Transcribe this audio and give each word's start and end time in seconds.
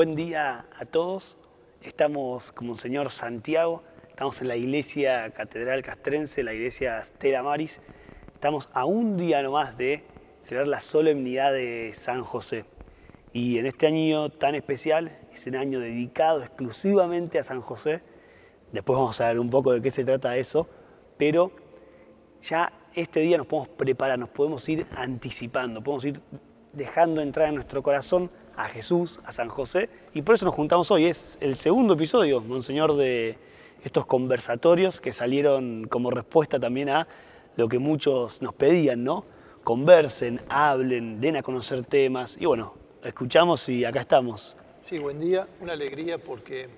Buen 0.00 0.16
día 0.16 0.64
a 0.78 0.86
todos. 0.86 1.36
Estamos 1.82 2.52
como 2.52 2.74
señor 2.74 3.10
Santiago, 3.10 3.82
estamos 4.08 4.40
en 4.40 4.48
la 4.48 4.56
iglesia 4.56 5.30
Catedral 5.32 5.82
Castrense, 5.82 6.42
la 6.42 6.54
iglesia 6.54 7.04
Stella 7.04 7.42
Maris. 7.42 7.82
Estamos 8.32 8.70
a 8.72 8.86
un 8.86 9.18
día 9.18 9.42
nomás 9.42 9.76
de 9.76 10.02
celebrar 10.44 10.68
la 10.68 10.80
solemnidad 10.80 11.52
de 11.52 11.92
San 11.92 12.22
José. 12.22 12.64
Y 13.34 13.58
en 13.58 13.66
este 13.66 13.88
año 13.88 14.30
tan 14.30 14.54
especial, 14.54 15.18
es 15.34 15.46
un 15.46 15.56
año 15.56 15.80
dedicado 15.80 16.40
exclusivamente 16.40 17.38
a 17.38 17.42
San 17.42 17.60
José. 17.60 18.00
Después 18.72 18.98
vamos 18.98 19.20
a 19.20 19.28
ver 19.28 19.38
un 19.38 19.50
poco 19.50 19.74
de 19.74 19.82
qué 19.82 19.90
se 19.90 20.06
trata 20.06 20.34
eso, 20.38 20.66
pero 21.18 21.52
ya 22.40 22.72
este 22.94 23.20
día 23.20 23.36
nos 23.36 23.46
podemos 23.46 23.68
preparar, 23.76 24.18
nos 24.18 24.30
podemos 24.30 24.66
ir 24.66 24.86
anticipando, 24.96 25.82
podemos 25.82 26.06
ir 26.06 26.22
dejando 26.72 27.20
entrar 27.20 27.50
en 27.50 27.56
nuestro 27.56 27.82
corazón 27.82 28.30
a 28.60 28.68
Jesús, 28.68 29.20
a 29.24 29.32
San 29.32 29.48
José, 29.48 29.88
y 30.12 30.22
por 30.22 30.34
eso 30.34 30.44
nos 30.44 30.54
juntamos 30.54 30.90
hoy. 30.90 31.06
Es 31.06 31.38
el 31.40 31.56
segundo 31.56 31.94
episodio, 31.94 32.40
Monseñor, 32.42 32.94
de 32.96 33.38
estos 33.82 34.04
conversatorios 34.04 35.00
que 35.00 35.12
salieron 35.12 35.86
como 35.88 36.10
respuesta 36.10 36.60
también 36.60 36.90
a 36.90 37.08
lo 37.56 37.68
que 37.68 37.78
muchos 37.78 38.42
nos 38.42 38.52
pedían, 38.54 39.02
¿no? 39.02 39.24
Conversen, 39.64 40.40
hablen, 40.48 41.20
den 41.20 41.36
a 41.36 41.42
conocer 41.42 41.84
temas, 41.84 42.36
y 42.38 42.44
bueno, 42.44 42.74
escuchamos 43.02 43.66
y 43.70 43.84
acá 43.84 44.00
estamos. 44.00 44.56
Sí, 44.82 44.98
buen 44.98 45.20
día, 45.20 45.46
una 45.60 45.72
alegría 45.72 46.18
porque 46.18 46.68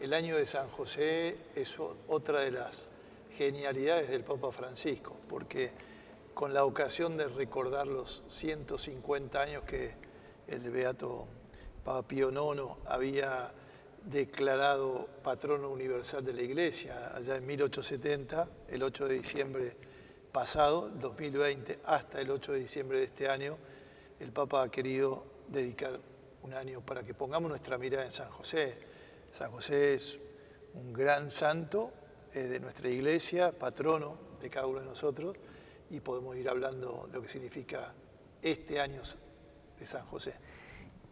el 0.00 0.14
año 0.14 0.36
de 0.36 0.46
San 0.46 0.68
José 0.68 1.36
es 1.56 1.76
otra 2.06 2.40
de 2.40 2.52
las 2.52 2.88
genialidades 3.36 4.08
del 4.08 4.22
Papa 4.22 4.52
Francisco, 4.52 5.16
porque 5.28 5.72
con 6.32 6.54
la 6.54 6.64
ocasión 6.64 7.16
de 7.16 7.26
recordar 7.26 7.88
los 7.88 8.22
150 8.28 9.40
años 9.40 9.64
que 9.64 10.03
el 10.48 10.70
beato 10.70 11.26
Papa 11.84 12.06
Pío 12.06 12.30
IX 12.30 12.62
había 12.86 13.52
declarado 14.04 15.08
patrono 15.22 15.70
universal 15.70 16.24
de 16.24 16.32
la 16.32 16.42
Iglesia 16.42 17.14
allá 17.14 17.36
en 17.36 17.46
1870, 17.46 18.48
el 18.68 18.82
8 18.82 19.08
de 19.08 19.14
diciembre 19.14 19.76
pasado, 20.32 20.90
2020, 20.90 21.80
hasta 21.84 22.20
el 22.20 22.30
8 22.30 22.52
de 22.52 22.58
diciembre 22.58 22.98
de 22.98 23.04
este 23.04 23.28
año, 23.28 23.56
el 24.20 24.32
Papa 24.32 24.62
ha 24.62 24.70
querido 24.70 25.24
dedicar 25.48 26.00
un 26.42 26.54
año 26.54 26.80
para 26.80 27.02
que 27.02 27.14
pongamos 27.14 27.48
nuestra 27.48 27.78
mirada 27.78 28.04
en 28.04 28.12
San 28.12 28.30
José. 28.30 28.76
San 29.32 29.50
José 29.50 29.94
es 29.94 30.18
un 30.74 30.92
gran 30.92 31.30
santo 31.30 31.92
de 32.32 32.60
nuestra 32.60 32.88
iglesia, 32.88 33.52
patrono 33.52 34.18
de 34.40 34.50
cada 34.50 34.66
uno 34.66 34.80
de 34.80 34.86
nosotros, 34.86 35.36
y 35.90 36.00
podemos 36.00 36.36
ir 36.36 36.48
hablando 36.48 37.08
lo 37.12 37.22
que 37.22 37.28
significa 37.28 37.94
este 38.42 38.80
año 38.80 39.02
de 39.78 39.86
San 39.86 40.04
José. 40.06 40.34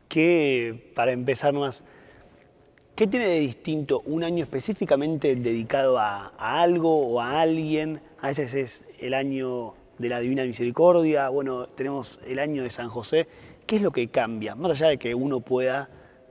¿Qué, 0.08 0.92
para 0.94 1.12
empezar 1.12 1.55
más, 1.55 1.82
qué 2.94 3.06
tiene 3.06 3.27
de 3.27 3.41
distinto 3.41 4.02
un 4.04 4.24
año 4.24 4.42
específicamente 4.42 5.34
dedicado 5.36 5.98
a, 5.98 6.32
algo 6.36 7.08
o 7.08 7.20
a 7.20 7.41
alguien? 7.41 8.00
A 8.20 8.28
veces 8.28 8.54
es 8.54 8.84
el 9.00 9.14
año 9.14 9.75
de 9.98 10.09
la 10.09 10.20
Divina 10.20 10.44
Misericordia, 10.44 11.28
bueno, 11.28 11.69
tenemos 11.69 12.20
el 12.26 12.38
año 12.38 12.62
de 12.62 12.70
San 12.70 12.88
José. 12.88 13.26
¿Qué 13.66 13.76
es 13.76 13.82
lo 13.82 13.91
que 13.91 14.09
cambia? 14.09 14.54
Más 14.54 14.72
allá 14.72 14.88
de 14.88 14.98
que 14.98 15.14
uno 15.14 15.41
pueda, 15.41 15.88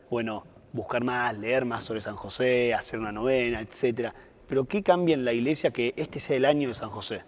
bueno, 0.09 0.45
buscar 0.73 1.03
más, 1.03 1.37
leer 1.37 1.65
más 1.65 1.83
sobre 1.83 2.01
San 2.01 2.15
José, 2.15 2.73
hacer 2.73 2.99
una 2.99 3.11
novena, 3.11 3.61
etcétera. 3.61 4.13
Pero 4.47 4.65
¿qué 4.65 4.83
cambia 4.83 5.13
en 5.13 5.25
la 5.25 5.33
iglesia 5.33 5.71
que 5.71 5.93
este 5.95 6.19
sea 6.19 6.37
el 6.37 6.45
año 6.45 6.67
de 6.67 6.73
San 6.73 6.89
José? 6.89 7.23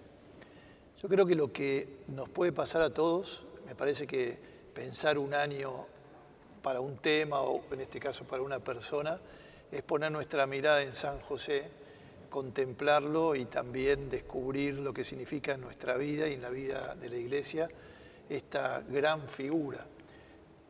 Yo 1.01 1.09
creo 1.09 1.25
que 1.25 1.35
lo 1.35 1.51
que 1.51 1.87
nos 2.07 2.29
puede 2.29 2.51
pasar 2.51 2.81
a 2.81 2.93
todos, 2.93 3.45
me 3.65 3.75
parece 3.75 4.07
que 4.07 4.52
pensar 4.73 5.17
un 5.17 5.33
año 5.33 5.85
para 6.61 6.79
un 6.79 6.97
tema 6.97 7.41
o 7.41 7.61
en 7.71 7.81
este 7.81 7.99
caso 7.99 8.25
para 8.25 8.41
una 8.41 8.59
persona 8.59 9.19
es 9.71 9.81
poner 9.83 10.11
nuestra 10.11 10.47
mirada 10.47 10.81
en 10.81 10.93
San 10.93 11.19
José, 11.21 11.69
contemplarlo 12.29 13.35
y 13.35 13.45
también 13.45 14.09
descubrir 14.09 14.75
lo 14.75 14.93
que 14.93 15.03
significa 15.03 15.53
en 15.53 15.61
nuestra 15.61 15.97
vida 15.97 16.27
y 16.27 16.33
en 16.33 16.41
la 16.41 16.49
vida 16.49 16.95
de 16.95 17.09
la 17.09 17.17
iglesia 17.17 17.69
esta 18.29 18.81
gran 18.87 19.27
figura. 19.27 19.85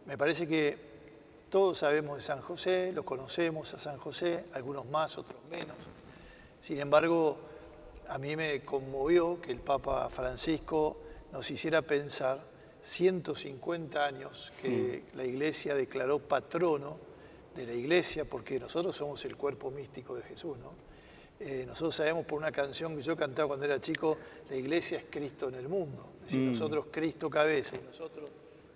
Me 0.06 0.18
parece 0.18 0.47
que 0.47 0.78
todos 1.50 1.78
sabemos 1.78 2.18
de 2.18 2.22
San 2.22 2.41
José, 2.41 2.91
lo 2.94 3.06
conocemos 3.06 3.74
a 3.74 3.80
San 3.80 3.97
José, 3.97 4.46
algunos 4.53 4.85
más, 4.88 5.18
otros 5.18 5.40
menos. 5.50 5.78
Sin 6.62 6.80
embargo, 6.80 7.38
a 8.08 8.18
mí 8.18 8.35
me 8.35 8.62
conmovió 8.66 9.40
que 9.40 9.52
el 9.52 9.59
Papa 9.59 10.09
Francisco 10.09 10.97
nos 11.31 11.50
hiciera 11.52 11.81
pensar 11.81 12.53
150 12.84 14.06
años 14.06 14.52
que 14.62 15.04
la 15.16 15.24
iglesia 15.24 15.74
declaró 15.74 16.20
patrono 16.20 16.98
de 17.56 17.66
la 17.66 17.74
iglesia, 17.74 18.26
porque 18.26 18.60
nosotros 18.60 18.96
somos 18.96 19.24
el 19.26 19.38
cuerpo 19.38 19.72
místico 19.72 20.16
de 20.16 20.24
Jesús, 20.24 20.58
¿no? 20.58 20.74
Eh, 21.40 21.66
nosotros 21.68 21.96
sabemos 21.96 22.26
por 22.26 22.40
una 22.40 22.52
canción 22.52 22.96
que 22.96 23.02
yo 23.02 23.18
cantaba 23.18 23.48
cuando 23.48 23.66
era 23.66 23.80
chico, 23.82 24.18
la 24.50 24.56
iglesia 24.56 25.00
es 25.00 25.06
Cristo 25.10 25.50
en 25.50 25.56
el 25.56 25.68
mundo. 25.68 26.12
Es 26.20 26.26
decir, 26.26 26.40
mm. 26.42 26.52
nosotros 26.52 26.86
Cristo 26.92 27.30
cabeza 27.30 27.76
y 27.76 27.86
nosotros 27.86 28.30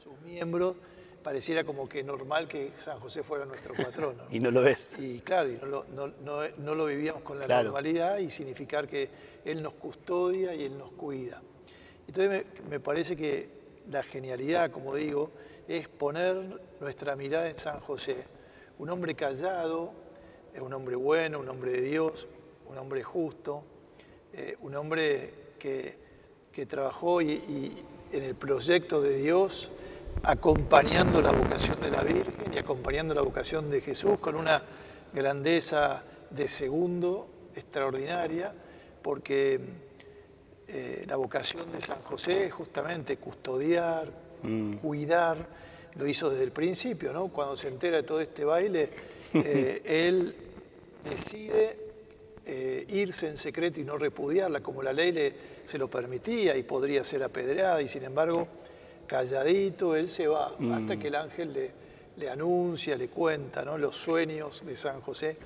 sus 0.04 0.20
miembros, 0.22 0.76
pareciera 1.24 1.64
como 1.64 1.88
que 1.90 2.04
normal 2.04 2.48
que 2.48 2.72
San 2.84 3.00
José 3.00 3.24
fuera 3.24 3.46
nuestro 3.46 3.74
patrono. 3.74 4.24
y 4.32 4.40
no 4.40 4.52
lo 4.52 4.62
ves. 4.62 4.96
Y 4.98 5.20
claro, 5.20 5.50
y 5.50 5.58
no, 5.58 6.76
lo, 6.76 6.86
vivíamos 6.86 7.22
con 7.22 7.40
la 7.40 7.48
normalidad 7.64 8.18
y 8.18 8.30
significar 8.30 8.88
que 8.88 9.10
Él 9.46 9.62
nos 9.62 9.74
custodia 9.74 10.54
y 10.54 10.64
Él 10.64 10.78
nos 10.78 10.92
cuida. 10.92 11.42
Entonces 12.08 12.46
me 12.70 12.80
parece 12.80 13.16
que 13.16 13.57
la 13.90 14.04
genialidad, 14.04 14.72
como 14.72 14.96
digo, 14.96 15.32
es 15.68 15.88
poner 15.88 16.62
nuestra 16.80 17.16
mirada 17.16 17.50
en 17.50 17.58
San 17.58 17.80
José. 17.80 18.26
Un 18.80 18.90
hombre 18.90 19.16
callado, 19.16 19.92
un 20.60 20.74
hombre 20.74 20.96
bueno, 20.96 21.40
un 21.40 21.50
hombre 21.50 21.72
de 21.72 21.82
Dios, 21.82 22.28
un 22.68 22.78
hombre 22.78 23.04
justo, 23.04 23.64
eh, 24.34 24.56
un 24.62 24.76
hombre 24.76 25.34
que, 25.60 26.06
trabajó 26.68 27.22
y, 27.22 27.84
en 28.12 28.24
el 28.24 28.34
proyecto 28.34 29.00
de 29.00 29.18
Dios 29.18 29.70
acompañando 30.24 31.22
la 31.22 31.32
vocación 31.32 31.80
de 31.82 31.92
la 31.92 32.02
Virgen 32.02 32.52
y 32.52 32.58
acompañando 32.58 33.14
la 33.14 33.22
vocación 33.22 33.70
de 33.70 33.82
Jesús 33.82 34.18
con 34.18 34.36
una 34.36 34.64
grandeza 35.14 36.04
de 36.32 36.48
segundo 36.48 37.28
extraordinaria, 37.54 38.56
porque 39.04 39.60
eh, 40.70 41.06
la 41.08 41.16
vocación 41.16 41.72
de 41.72 41.80
San 41.80 42.02
José 42.04 42.48
es 42.48 42.54
justamente 42.54 43.18
custodiar, 43.18 44.12
mm. 44.44 44.76
cuidar, 44.76 45.48
lo 45.96 46.06
hizo 46.06 46.30
desde 46.30 46.44
el 46.44 46.52
principio, 46.52 47.14
¿no? 47.14 47.30
Cuando 47.30 47.56
se 47.56 47.70
entera 47.70 47.98
de 47.98 48.04
todo 48.04 48.20
este 48.20 48.44
baile, 48.44 48.90
eh, 49.34 49.82
él 49.86 50.36
decide 51.10 51.78
eh, 52.46 52.86
irse 52.90 53.28
en 53.30 53.38
secreto 53.38 53.80
y 53.80 53.86
no 53.86 53.98
repudiarla, 53.98 54.62
como 54.62 54.84
la 54.84 54.92
ley 54.92 55.12
le, 55.12 55.34
se 55.64 55.78
lo 55.78 55.90
permitía 55.90 56.58
y 56.58 56.64
podría 56.64 57.04
ser 57.04 57.24
apedreada, 57.24 57.82
y 57.82 57.88
sin 57.88 58.04
embargo, 58.04 58.48
calladito, 59.08 59.96
él 59.96 60.10
se 60.10 60.28
va, 60.28 60.54
mm. 60.60 60.72
hasta 60.74 60.98
que 60.98 61.08
el 61.08 61.16
ángel 61.16 61.54
le, 61.54 61.72
le 62.18 62.30
anuncia, 62.30 62.98
le 62.98 63.08
cuenta 63.08 63.64
¿no? 63.64 63.78
los 63.78 63.96
sueños 63.96 64.66
de 64.66 64.76
San 64.76 65.00
José. 65.02 65.38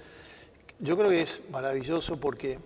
Yo 0.79 0.97
creo 0.97 1.09
que 1.09 1.21
es 1.21 1.41
maravilloso 1.51 2.19
porque 2.19 2.57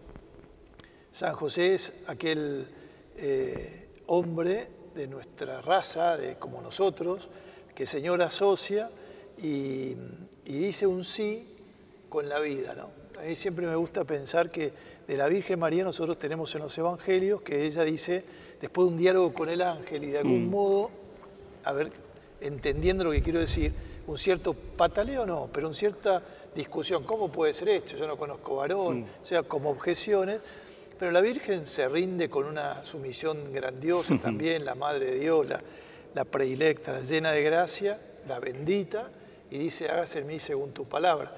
San 1.15 1.33
José 1.33 1.75
es 1.75 1.93
aquel 2.07 2.67
eh, 3.15 3.87
hombre 4.07 4.67
de 4.93 5.07
nuestra 5.07 5.61
raza, 5.61 6.17
de, 6.17 6.35
como 6.35 6.61
nosotros, 6.61 7.29
que 7.73 7.83
el 7.83 7.87
Señor 7.87 8.21
asocia 8.21 8.89
y, 9.37 9.95
dice 10.43 10.85
un 10.85 11.05
sí 11.05 11.47
con 12.09 12.27
la 12.27 12.41
vida. 12.41 12.75
¿no? 12.75 12.89
A 13.17 13.23
mí 13.23 13.33
siempre 13.37 13.65
me 13.65 13.77
gusta 13.77 14.03
pensar 14.03 14.51
que 14.51 14.73
de 15.07 15.15
la 15.15 15.29
Virgen 15.29 15.57
María 15.57 15.85
nosotros 15.85 16.19
tenemos 16.19 16.53
en 16.53 16.63
los 16.63 16.77
Evangelios 16.77 17.41
que 17.43 17.65
ella 17.65 17.83
dice, 17.85 18.25
después 18.59 18.85
de 18.85 18.91
un 18.91 18.97
diálogo 18.97 19.33
con 19.33 19.47
el 19.47 19.61
ángel 19.61 20.03
y 20.03 20.07
de 20.07 20.17
algún 20.17 20.47
mm. 20.47 20.49
modo, 20.49 20.91
a 21.63 21.71
ver, 21.71 21.93
entendiendo 22.41 23.05
lo 23.05 23.11
que 23.11 23.23
quiero 23.23 23.39
decir, 23.39 23.71
un 24.05 24.17
cierto 24.17 24.53
pataleo 24.53 25.25
no, 25.25 25.49
pero 25.49 25.67
una 25.67 25.77
cierta 25.77 26.21
discusión, 26.53 27.05
¿cómo 27.05 27.29
puede 27.29 27.53
ser 27.53 27.69
esto? 27.69 27.95
Yo 27.95 28.05
no 28.05 28.17
conozco 28.17 28.57
varón, 28.57 28.99
mm. 28.99 29.05
o 29.23 29.25
sea, 29.25 29.43
como 29.43 29.69
objeciones, 29.69 30.41
pero 30.97 31.11
la 31.11 31.21
Virgen 31.21 31.65
se 31.65 31.87
rinde 31.89 32.29
con 32.29 32.45
una 32.45 32.83
sumisión 32.83 33.51
grandiosa 33.51 34.17
también, 34.17 34.63
la 34.63 34.75
Madre 34.75 35.05
de 35.05 35.19
Dios, 35.19 35.45
la, 36.13 36.25
predilecta, 36.25 36.93
la 36.93 37.01
llena 37.01 37.31
de 37.31 37.43
gracia, 37.43 37.99
la 38.27 38.39
bendita, 38.39 39.09
y 39.51 39.57
dice, 39.57 39.89
hágase 39.89 40.19
en 40.19 40.27
mí 40.27 40.39
según 40.39 40.71
tu 40.71 40.85
palabra. 40.85 41.33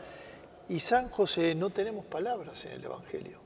Y 0.70 0.80
San 0.80 1.10
José 1.10 1.56
no 1.56 1.70
tenemos 1.72 2.06
palabras 2.06 2.66
en 2.66 2.74
el 2.74 2.84
Evangelio. 2.84 3.40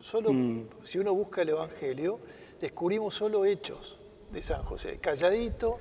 Solo 0.00 0.32
mm. 0.32 0.68
si 0.82 0.98
uno 0.98 1.14
busca 1.14 1.42
el 1.42 1.50
Evangelio, 1.50 2.20
descubrimos 2.60 3.14
solo 3.14 3.44
hechos 3.44 3.98
de 4.32 4.42
San 4.42 4.64
José. 4.64 4.98
Calladito, 4.98 5.78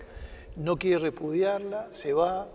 no 0.58 0.78
quiere 0.78 1.00
repudiarla, 1.00 1.88
se 1.92 2.12
va, 2.12 2.50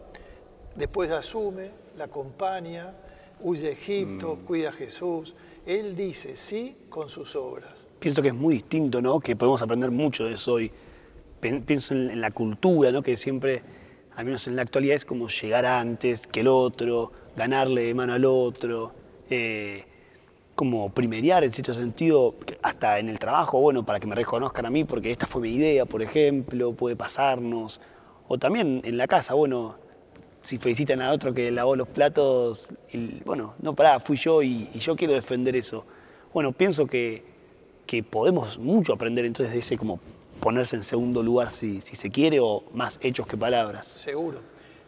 después 0.74 1.08
la 1.08 1.18
asume, 1.18 1.70
la 1.96 2.04
acompaña, 2.04 2.92
huye 3.40 3.68
a 3.68 3.70
Egipto, 3.70 4.36
mm. 4.36 4.44
cuida 4.44 4.68
a 4.68 4.72
Jesús. 4.72 5.34
Él 5.66 5.96
dice 5.96 6.36
sí 6.36 6.76
con 6.90 7.08
sus 7.08 7.34
obras. 7.36 7.86
Pienso 7.98 8.20
que 8.20 8.28
es 8.28 8.34
muy 8.34 8.54
distinto, 8.54 9.00
¿no? 9.00 9.18
Que 9.20 9.34
podemos 9.34 9.62
aprender 9.62 9.90
mucho 9.90 10.26
de 10.26 10.34
eso 10.34 10.54
hoy. 10.54 10.70
Pienso 11.40 11.94
en 11.94 12.20
la 12.20 12.30
cultura, 12.30 12.90
¿no? 12.90 13.02
Que 13.02 13.16
siempre, 13.16 13.62
al 14.14 14.24
menos 14.24 14.46
en 14.46 14.56
la 14.56 14.62
actualidad, 14.62 14.96
es 14.96 15.04
como 15.04 15.28
llegar 15.28 15.64
antes 15.64 16.26
que 16.26 16.40
el 16.40 16.48
otro, 16.48 17.12
ganarle 17.36 17.84
de 17.84 17.94
mano 17.94 18.12
al 18.12 18.24
otro. 18.24 18.92
Eh, 19.30 19.84
como 20.54 20.90
primeriar 20.90 21.44
en 21.44 21.52
cierto 21.52 21.74
sentido, 21.74 22.36
hasta 22.62 22.98
en 22.98 23.08
el 23.08 23.18
trabajo, 23.18 23.58
bueno, 23.60 23.84
para 23.84 23.98
que 23.98 24.06
me 24.06 24.14
reconozcan 24.14 24.66
a 24.66 24.70
mí, 24.70 24.84
porque 24.84 25.10
esta 25.10 25.26
fue 25.26 25.42
mi 25.42 25.50
idea, 25.50 25.84
por 25.84 26.02
ejemplo, 26.02 26.72
puede 26.72 26.96
pasarnos. 26.96 27.80
O 28.28 28.38
también 28.38 28.80
en 28.84 28.96
la 28.96 29.06
casa, 29.06 29.34
bueno, 29.34 29.76
si 30.44 30.58
felicitan 30.58 31.00
a 31.00 31.10
otro 31.10 31.32
que 31.32 31.50
lavó 31.50 31.74
los 31.74 31.88
platos, 31.88 32.68
bueno, 33.24 33.54
no, 33.60 33.74
pará, 33.74 33.98
fui 33.98 34.16
yo 34.16 34.42
y, 34.42 34.68
yo 34.78 34.94
quiero 34.94 35.14
defender 35.14 35.56
eso. 35.56 35.84
Bueno, 36.32 36.52
pienso 36.52 36.86
que, 36.86 37.24
que, 37.86 38.02
podemos 38.02 38.58
mucho 38.58 38.92
aprender 38.92 39.24
entonces 39.24 39.54
de 39.54 39.60
ese 39.60 39.78
como 39.78 39.98
ponerse 40.40 40.76
en 40.76 40.82
segundo 40.82 41.22
lugar 41.22 41.50
si, 41.50 41.80
si, 41.80 41.96
se 41.96 42.10
quiere 42.10 42.40
o 42.40 42.64
más 42.74 42.98
hechos 43.02 43.26
que 43.26 43.38
palabras. 43.38 43.88
Seguro, 43.88 44.40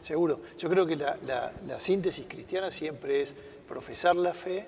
seguro. 0.03 0.41
Yo 0.59 0.69
creo 0.69 0.87
que 0.87 0.97
la, 0.97 1.17
la, 1.27 1.81
síntesis 1.81 2.27
cristiana 2.29 2.71
siempre 2.71 3.23
es 3.23 3.35
profesar 3.67 4.15
la 4.15 4.35
fe 4.35 4.67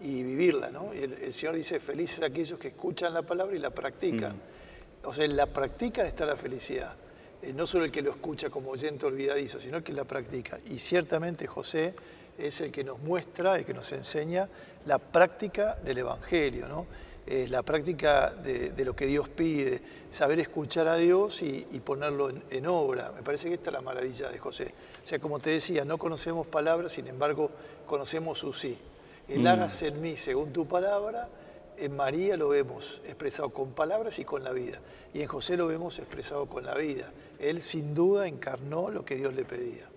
y 0.00 0.22
vivirla, 0.22 0.70
¿no? 0.70 0.94
Y 0.94 1.02
el, 1.02 1.32
Señor 1.34 1.54
dice, 1.56 1.80
felices 1.80 2.22
aquellos 2.22 2.58
que 2.58 2.68
escuchan 2.68 3.12
la 3.12 3.22
palabra 3.22 3.54
y 3.54 3.58
la 3.58 3.70
practican. 3.70 4.36
Mm. 4.36 5.06
O 5.06 5.12
sea, 5.12 5.26
en 5.26 5.36
la 5.36 5.46
práctica 5.46 6.06
está 6.06 6.24
la 6.24 6.36
felicidad. 6.36 6.96
Eh, 7.42 7.52
no 7.54 7.66
solo 7.66 7.84
el 7.84 7.90
que 7.90 8.02
lo 8.02 8.10
escucha 8.10 8.50
como 8.50 8.70
oyente 8.70 9.06
olvidadizo, 9.06 9.60
sino 9.60 9.78
el 9.78 9.82
que 9.82 9.92
la 9.92 10.04
practica. 10.04 10.58
Y 10.66 10.78
ciertamente 10.78 11.46
José 11.46 11.94
es 12.38 12.60
el 12.60 12.70
que 12.70 12.84
nos 12.84 12.98
muestra, 13.00 13.56
el 13.56 13.64
que 13.64 13.74
nos 13.74 13.90
enseña 13.92 14.48
la 14.86 14.98
práctica 14.98 15.76
del 15.76 15.98
Evangelio, 15.98 16.68
¿no? 16.68 16.86
Eh, 17.26 17.46
la 17.48 17.62
práctica 17.62 18.30
de, 18.30 18.84
lo 18.84 18.96
que 18.96 19.06
Dios 19.06 19.28
pide, 19.28 19.80
saber 20.10 20.40
escuchar 20.40 20.88
a 20.88 20.96
Dios 20.96 21.42
y, 21.42 21.62
ponerlo 21.84 22.30
en, 22.50 22.66
obra. 22.66 23.12
Me 23.14 23.22
parece 23.22 23.48
que 23.48 23.54
esta 23.54 23.70
es 23.70 23.74
la 23.74 23.82
maravilla 23.82 24.30
de 24.30 24.38
José. 24.38 24.74
O 25.04 25.06
sea, 25.06 25.18
como 25.20 25.38
te 25.38 25.50
decía, 25.50 25.84
no 25.84 25.98
conocemos 25.98 26.46
palabras, 26.46 26.92
sin 26.92 27.06
embargo, 27.06 27.50
conocemos 27.86 28.38
su 28.38 28.52
sí. 28.52 28.76
El 29.28 29.42
mm. 29.42 29.68
en 29.82 30.00
mí 30.00 30.16
según 30.16 30.52
tu 30.52 30.66
palabra 30.66 31.28
en 31.80 31.96
María 31.96 32.36
lo 32.36 32.50
vemos 32.50 33.00
expresado 33.04 33.50
con 33.50 33.72
palabras 33.72 34.18
y 34.18 34.24
con 34.24 34.44
la 34.44 34.52
vida. 34.52 34.80
Y 35.14 35.22
en 35.22 35.28
José 35.28 35.56
lo 35.56 35.66
vemos 35.66 35.98
expresado 35.98 36.46
con 36.46 36.64
la 36.64 36.74
vida. 36.74 37.12
Él 37.38 37.62
sin 37.62 37.94
duda 37.94 38.28
encarnó 38.28 38.90
lo 38.90 39.04
que 39.04 39.16
Dios 39.16 39.34
le 39.34 39.44
pedía. 39.44 39.88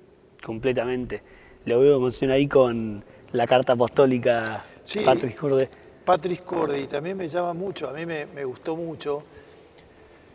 Completamente. 0.44 1.22
Lo 1.66 1.80
veo 1.80 1.98
emocionado 1.98 2.38
ahí 2.38 2.48
con 2.48 3.04
la 3.34 3.48
carta 3.48 3.74
apostólica 3.74 4.64
sí, 4.84 5.02
Patris 5.02 5.36
Corde. 5.36 5.70
Patris 6.06 6.42
Corde, 6.42 6.82
y 6.82 6.88
también 6.88 7.18
me 7.18 7.28
llama 7.28 7.54
mucho, 7.54 7.88
a 7.88 7.94
mí 7.94 8.06
me, 8.06 8.44
gustó 8.44 8.76
mucho 8.76 9.24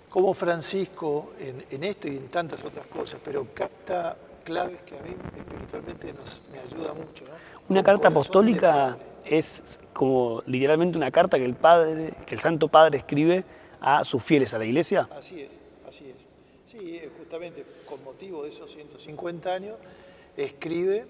cómo 0.09 0.33
Francisco, 0.33 1.33
en, 1.39 1.85
esto 1.85 2.09
y 2.09 2.17
en 2.17 2.29
tantas 2.29 2.65
otras 2.65 2.87
cosas, 2.87 3.21
pero 3.23 3.47
capta 3.53 4.17
claves 4.43 4.81
que 4.87 4.97
a 4.97 5.03
mí 5.03 5.15
espiritualmente 5.37 6.15
nos, 6.15 6.41
me 6.51 6.59
ayuda 6.59 6.95
mucho. 6.95 7.25
Una 7.69 7.83
carta 7.83 8.09
apostólica 8.09 8.97
es 9.27 9.79
como 9.93 10.43
literalmente 10.47 10.97
una 10.97 11.11
carta 11.11 11.39
que 11.39 11.45
el 11.45 11.55
Padre, 11.55 12.15
que 12.27 12.35
el 12.35 12.41
Santo 12.41 12.69
Padre 12.69 12.97
escribe 12.99 13.45
a 13.81 14.07
sus 14.07 14.23
fieles 14.23 14.55
a 14.55 14.59
la 14.59 14.65
iglesia. 14.65 15.07
Así 15.11 15.43
es, 15.43 15.61
así 15.87 16.09
es. 16.09 16.17
Sí, 16.65 16.97
eh, 16.97 17.11
justamente 17.19 17.67
con 17.85 18.03
motivo 18.05 18.43
de 18.43 18.49
esos 18.49 18.71
150 18.73 19.53
años, 19.53 19.77
escribe 20.35 21.07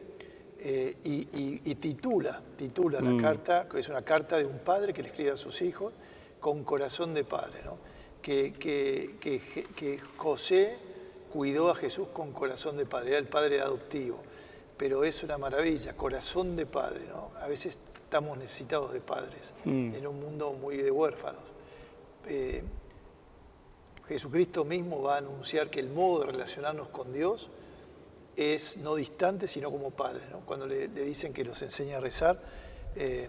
eh, 0.59 0.97
y, 1.05 1.75
titula, 1.77 2.43
titula 2.57 3.01
la 3.01 3.11
mm. 3.11 3.21
carta, 3.21 3.69
que 3.69 3.79
es 3.79 3.89
una 3.89 4.03
carta 4.03 4.37
de 4.37 4.45
un 4.45 4.59
padre 4.59 4.93
que 4.93 5.03
le 5.03 5.11
escribe 5.11 5.31
a 5.31 5.37
sus 5.37 5.63
hijos 5.63 5.93
con 6.41 6.65
corazón 6.65 7.15
de 7.15 7.23
padre, 7.23 7.61
¿no? 7.65 7.77
que, 8.21 8.53
que, 8.55 9.15
que 9.21 10.01
José 10.17 10.77
cuidó 11.31 11.71
a 11.71 11.77
Jesús 11.77 12.09
con 12.13 12.33
corazón 12.33 12.77
de 12.77 12.85
padre, 12.85 13.11
era 13.11 13.19
el 13.19 13.29
padre 13.29 13.61
adoptivo 13.61 14.23
pero 14.79 15.05
es 15.05 15.23
una 15.25 15.37
maravilla, 15.37 15.97
corazón 15.97 16.57
de 16.57 16.65
padre, 16.65 17.07
¿no? 17.09 17.33
A 17.41 17.49
veces 17.49 17.79
estamos 17.95 18.39
necesitados 18.39 18.93
de 18.93 19.01
padres 19.01 19.53
mm. 19.65 19.95
en 19.97 20.07
un 20.07 20.21
mundo 20.21 20.53
muy 20.53 20.77
de 20.77 20.91
huérfanos. 20.91 21.43
Eh, 22.27 22.63
Jesucristo 24.07 24.65
mismo 24.65 25.03
va 25.03 25.17
a 25.17 25.19
anunciar 25.19 25.69
que 25.69 25.81
el 25.81 25.91
modo 25.91 26.21
de 26.21 26.33
relacionarnos 26.33 26.89
con 26.89 27.13
Dios 27.13 27.51
es 28.37 28.79
no 28.79 28.95
distante, 28.95 29.49
sino 29.49 29.71
como 29.71 29.91
padre. 29.91 30.23
¿no? 30.31 30.41
Cuando 30.47 30.67
le, 30.67 30.89
dicen 30.89 31.35
que 31.35 31.45
los 31.45 31.61
enseña 31.61 31.99
a 31.99 32.01
rezar, 32.01 32.41
eh, 32.97 33.29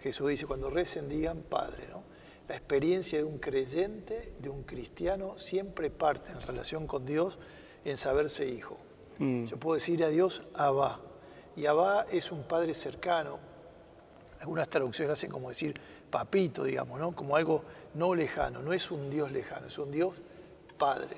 Jesús 0.00 0.30
dice, 0.30 0.46
cuando 0.46 0.70
recen 0.70 1.08
digan 1.08 1.42
Padre. 1.42 1.86
¿no? 1.90 2.02
La 2.48 2.56
experiencia 2.56 3.18
de 3.18 3.24
un 3.24 3.38
creyente, 3.38 4.32
de 4.40 4.48
un 4.48 4.62
cristiano, 4.64 5.38
siempre 5.38 5.90
parte 5.90 6.32
en 6.32 6.40
relación 6.40 6.86
con 6.86 7.04
Dios 7.04 7.38
en 7.84 7.96
saberse 7.96 8.48
hijo. 8.48 8.78
Mm. 9.18 9.44
Yo 9.44 9.56
puedo 9.56 9.74
decir 9.74 10.02
a 10.04 10.08
Dios 10.08 10.42
Abba. 10.54 11.00
Y 11.56 11.66
Abba 11.66 12.06
es 12.10 12.32
un 12.32 12.44
padre 12.44 12.74
cercano. 12.74 13.38
Algunas 14.40 14.68
traducciones 14.68 15.12
hacen 15.12 15.30
como 15.30 15.48
decir 15.48 15.80
papito, 16.10 16.64
digamos, 16.64 17.00
¿no? 17.00 17.14
Como 17.14 17.36
algo 17.36 17.64
no 17.94 18.14
lejano. 18.14 18.62
No 18.62 18.72
es 18.72 18.90
un 18.90 19.10
Dios 19.10 19.32
lejano, 19.32 19.66
es 19.68 19.78
un 19.78 19.90
Dios 19.90 20.14
padre. 20.76 21.16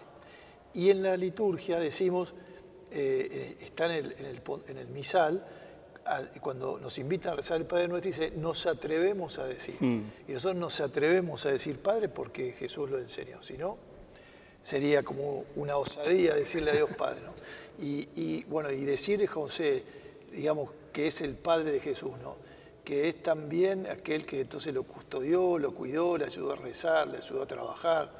Y 0.74 0.90
en 0.90 1.02
la 1.02 1.16
liturgia 1.16 1.78
decimos, 1.78 2.34
eh, 2.90 3.56
está 3.60 3.86
en 3.86 3.92
el, 3.92 4.12
en, 4.68 4.78
el, 4.78 4.88
misal, 4.88 5.44
cuando 6.40 6.78
nos 6.78 6.98
invitan 6.98 7.32
a 7.32 7.36
rezar 7.36 7.58
el 7.58 7.66
Padre 7.66 7.88
Nuestro, 7.88 8.10
dice, 8.10 8.30
nos 8.30 8.66
atrevemos 8.66 9.38
a 9.38 9.46
decir. 9.46 9.76
Mm. 9.80 10.12
Y 10.28 10.32
nosotros 10.32 10.60
nos 10.60 10.80
atrevemos 10.80 11.44
a 11.46 11.50
decir 11.50 11.80
Padre 11.80 12.08
porque 12.08 12.52
Jesús 12.52 12.88
lo 12.90 12.98
enseñó. 12.98 13.42
Si 13.42 13.58
no, 13.58 13.76
sería 14.68 15.02
como 15.02 15.46
una 15.56 15.78
osadía 15.78 16.34
decirle 16.34 16.72
a 16.72 16.74
Dios 16.74 16.90
Padre. 16.94 17.22
¿no? 17.24 17.32
Y, 17.82 18.44
bueno, 18.44 18.70
y 18.70 18.84
decir 18.84 19.26
José, 19.26 19.82
digamos, 20.30 20.68
que 20.92 21.06
es 21.06 21.22
el 21.22 21.36
padre 21.36 21.72
de 21.72 21.80
Jesús, 21.80 22.12
¿no? 22.22 22.36
que 22.84 23.08
es 23.08 23.22
también 23.22 23.86
aquel 23.86 24.26
que 24.26 24.42
entonces 24.42 24.74
lo 24.74 24.82
custodió, 24.82 25.58
lo 25.58 25.72
cuidó, 25.72 26.18
le 26.18 26.26
ayudó 26.26 26.52
a 26.52 26.56
rezar, 26.56 27.08
le 27.08 27.16
ayudó 27.16 27.42
a 27.44 27.46
trabajar. 27.46 28.12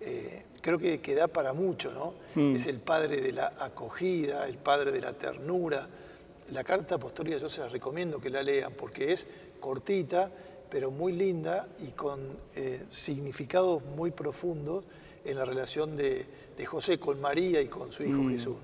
Eh, 0.00 0.44
creo 0.60 0.78
que, 0.78 1.00
que, 1.00 1.16
da 1.16 1.26
para 1.26 1.52
mucho, 1.52 1.92
¿no? 1.92 2.14
Mm. 2.34 2.54
Es 2.54 2.66
el 2.66 2.78
padre 2.78 3.20
de 3.20 3.32
la 3.32 3.54
acogida, 3.58 4.46
el 4.46 4.58
padre 4.58 4.92
de 4.92 5.00
la 5.00 5.12
ternura. 5.12 5.88
La 6.52 6.62
carta 6.62 6.96
apostólica 6.96 7.38
yo 7.38 7.48
se 7.48 7.62
la 7.62 7.68
recomiendo 7.68 8.20
que 8.20 8.30
la 8.30 8.44
lean 8.44 8.74
porque 8.74 9.12
es 9.12 9.26
cortita, 9.58 10.30
pero 10.70 10.92
muy 10.92 11.12
linda 11.12 11.66
y 11.80 11.88
con 11.92 12.20
eh, 12.54 12.84
significados 12.90 13.82
muy 13.84 14.12
profundos 14.12 14.84
en 15.24 15.36
la 15.36 15.44
relación 15.44 15.96
de, 15.96 16.26
José 16.66 16.98
con 16.98 17.20
María 17.20 17.60
y 17.60 17.68
con 17.68 17.92
su 17.92 18.02
hijo 18.02 18.22
mm. 18.22 18.30
Jesús. 18.30 18.56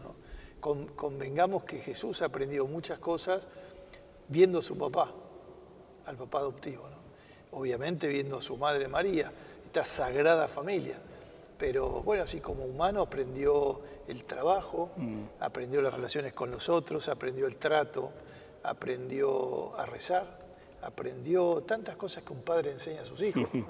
convengamos 0.60 1.64
que 1.64 1.80
Jesús 1.80 2.22
aprendió 2.22 2.66
muchas 2.66 2.98
cosas 2.98 3.42
viendo 4.28 4.60
a 4.60 4.62
su 4.62 4.76
papá, 4.76 5.12
al 6.06 6.16
papá 6.16 6.38
adoptivo. 6.38 6.88
Obviamente 7.52 8.06
viendo 8.06 8.38
a 8.38 8.42
su 8.42 8.56
madre 8.56 8.86
María, 8.86 9.32
esta 9.66 9.84
sagrada 9.84 10.46
familia. 10.48 10.98
Pero 11.58 12.02
bueno, 12.02 12.22
así 12.22 12.40
como 12.40 12.64
humano 12.64 13.02
aprendió 13.02 13.82
el 14.08 14.24
trabajo, 14.24 14.90
mm. 14.96 15.20
aprendió 15.40 15.82
las 15.82 15.92
relaciones 15.92 16.32
con 16.32 16.50
los 16.50 16.68
otros, 16.68 17.08
aprendió 17.08 17.46
el 17.46 17.56
trato, 17.56 18.12
aprendió 18.62 19.76
a 19.76 19.84
rezar, 19.84 20.38
aprendió 20.82 21.62
tantas 21.62 21.96
cosas 21.96 22.22
que 22.22 22.32
un 22.32 22.42
padre 22.42 22.70
enseña 22.70 23.02
a 23.02 23.04
sus 23.04 23.20
hijos. 23.22 23.48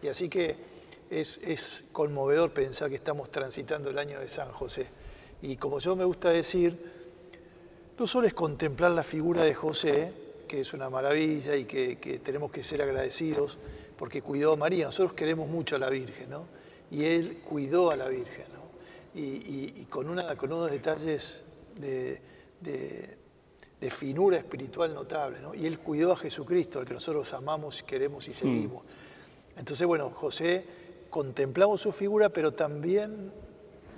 Y 0.00 0.06
así 0.06 0.28
que 0.28 0.77
es, 1.10 1.84
conmovedor 1.92 2.52
pensar 2.52 2.88
que 2.90 2.96
estamos 2.96 3.30
transitando 3.30 3.90
el 3.90 3.98
año 3.98 4.20
de 4.20 4.28
San 4.28 4.50
José. 4.52 4.86
Y 5.42 5.56
como 5.56 5.78
yo 5.78 5.96
me 5.96 6.04
gusta 6.04 6.30
decir, 6.30 6.78
no 7.98 8.06
solo 8.06 8.26
es 8.26 8.34
contemplar 8.34 8.90
la 8.92 9.04
figura 9.04 9.44
de 9.44 9.54
José, 9.54 10.12
que 10.46 10.60
es 10.62 10.72
una 10.72 10.90
maravilla 10.90 11.56
y 11.56 11.64
que, 11.64 12.20
tenemos 12.24 12.50
que 12.50 12.62
ser 12.62 12.82
agradecidos 12.82 13.58
porque 13.96 14.22
cuidó 14.22 14.52
a 14.52 14.56
María. 14.56 14.86
Nosotros 14.86 15.14
queremos 15.14 15.48
mucho 15.48 15.76
a 15.76 15.78
la 15.78 15.90
Virgen, 15.90 16.30
¿no? 16.30 16.46
Y 16.90 17.04
él 17.04 17.40
cuidó 17.44 17.90
a 17.90 17.96
la 17.96 18.08
Virgen, 18.08 18.46
¿no? 18.52 18.58
Y, 19.14 19.84
con, 19.90 20.08
una, 20.08 20.36
con 20.36 20.52
unos 20.52 20.70
detalles 20.70 21.42
de, 21.76 22.20
finura 23.90 24.36
espiritual 24.36 24.94
notable, 24.94 25.40
¿no? 25.40 25.54
Y 25.54 25.66
él 25.66 25.80
cuidó 25.80 26.12
a 26.12 26.16
Jesucristo, 26.16 26.78
al 26.78 26.86
que 26.86 26.94
nosotros 26.94 27.32
amamos, 27.32 27.82
queremos 27.82 28.28
y 28.28 28.34
seguimos. 28.34 28.84
Mm. 28.84 29.58
Entonces, 29.58 29.86
bueno, 29.86 30.10
José 30.10 30.64
contemplamos 31.10 31.80
su 31.80 31.92
figura, 31.92 32.28
pero 32.28 32.52
también 32.52 33.32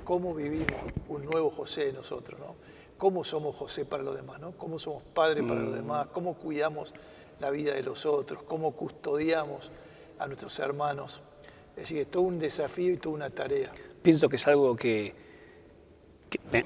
cómo 0.05 0.35
vivimos 0.35 0.81
un 1.09 1.25
nuevo 1.25 1.51
José 1.51 1.87
de 1.87 1.93
nosotros, 1.93 2.39
¿no? 2.41 2.55
cómo 2.99 3.25
somos 3.25 3.57
José 3.57 3.85
para 3.85 4.03
los 4.03 4.15
demás, 4.15 4.41
¿no? 4.41 4.53
cómo 4.53 4.79
somos 4.79 5.03
padre 5.15 5.43
para 5.43 5.61
los 5.61 5.73
mm. 5.73 5.77
demás, 5.77 6.07
cómo 6.13 6.35
cuidamos 6.35 6.93
la 7.41 7.51
vida 7.51 7.75
de 7.75 7.83
los 7.83 8.05
otros, 8.07 8.43
cómo 8.43 8.73
custodiamos 8.73 9.71
a 10.19 10.27
nuestros 10.27 10.59
hermanos. 10.59 11.23
Es 11.71 11.85
decir, 11.85 11.99
es 11.99 12.11
todo 12.11 12.25
un 12.25 12.39
desafío 12.39 12.93
y 12.93 12.97
toda 12.99 13.15
una 13.15 13.31
tarea. 13.31 13.71
Pienso 14.03 14.29
que 14.29 14.37
es 14.37 14.47
algo 14.47 14.77
que, 14.77 15.15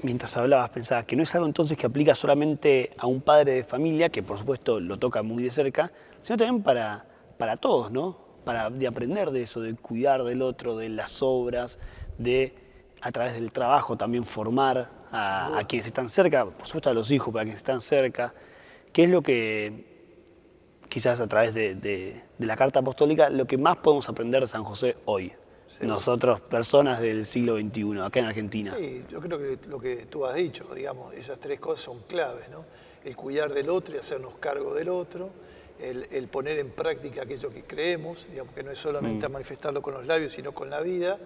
mientras 0.03 0.35
hablabas 0.35 0.69
pensaba 0.71 1.05
que 1.05 1.15
no 1.15 1.23
es 1.23 1.33
algo 1.35 1.47
entonces 1.47 1.77
que 1.77 1.85
aplica 1.85 2.15
solamente 2.15 2.91
a 2.97 3.07
un 3.07 3.21
padre 3.21 3.53
de 3.53 3.63
familia, 3.63 4.09
que 4.09 4.21
por 4.21 4.37
supuesto 4.37 4.79
lo 4.81 4.99
toca 4.99 5.23
muy 5.23 5.43
de 5.43 5.51
cerca, 5.51 5.91
sino 6.21 6.37
también 6.37 6.63
para, 6.63 7.05
para 7.37 7.55
todos, 7.55 7.91
¿no? 7.91 8.24
Para 8.45 8.69
de 8.69 8.87
aprender 8.87 9.31
de 9.31 9.41
eso, 9.41 9.59
de 9.59 9.75
cuidar 9.75 10.23
del 10.23 10.41
otro, 10.41 10.77
de 10.77 10.87
las 10.87 11.21
obras, 11.21 11.79
de 12.17 12.53
a 13.01 13.11
través 13.11 13.33
del 13.33 13.51
trabajo 13.51 13.97
también 13.97 14.25
formar 14.25 14.89
a, 15.11 15.61
quienes 15.67 15.87
están 15.87 16.09
cerca, 16.09 16.45
por 16.45 16.65
supuesto 16.65 16.89
a 16.89 16.93
los 16.93 17.11
hijos, 17.11 17.33
para 17.33 17.43
quienes 17.43 17.57
están 17.57 17.81
cerca. 17.81 18.33
¿Qué 18.91 19.03
es 19.03 19.09
lo 19.09 19.21
que, 19.21 19.85
quizás 20.89 21.19
a 21.19 21.27
través 21.27 21.53
de, 21.53 22.23
la 22.39 22.57
carta 22.57 22.79
apostólica, 22.79 23.29
lo 23.29 23.45
que 23.45 23.57
más 23.57 23.77
podemos 23.77 24.09
aprender 24.09 24.41
de 24.41 24.47
San 24.47 24.63
José 24.63 24.97
hoy? 25.05 25.33
Nosotros, 25.81 26.41
personas 26.41 27.01
del 27.01 27.25
siglo 27.25 27.57
XXI, 27.57 27.99
acá 27.99 28.19
en 28.19 28.25
Argentina. 28.25 28.75
Sí, 28.77 29.03
yo 29.09 29.19
creo 29.19 29.37
que 29.37 29.59
lo 29.67 29.79
que 29.79 30.05
tú 30.05 30.25
has 30.25 30.35
dicho, 30.35 30.73
digamos, 30.73 31.13
esas 31.13 31.39
tres 31.39 31.59
cosas 31.59 31.81
son 31.81 31.99
claves, 32.07 32.49
¿no? 32.49 32.65
El 33.03 33.15
cuidar 33.15 33.53
del 33.53 33.69
otro 33.69 33.95
y 33.95 33.99
hacernos 33.99 34.35
cargo 34.39 34.73
del 34.73 34.89
otro, 34.89 35.29
el, 35.79 36.27
poner 36.29 36.57
en 36.59 36.69
práctica 36.69 37.23
aquello 37.23 37.49
que 37.49 37.63
creemos, 37.63 38.27
digamos, 38.29 38.53
que 38.53 38.63
no 38.63 38.71
es 38.71 38.77
solamente 38.77 39.27
mm. 39.27 39.31
manifestarlo 39.31 39.81
con 39.81 39.93
los 39.93 40.05
labios, 40.05 40.33
sino 40.33 40.53
con 40.53 40.69
la 40.69 40.81
vida, 40.81 41.19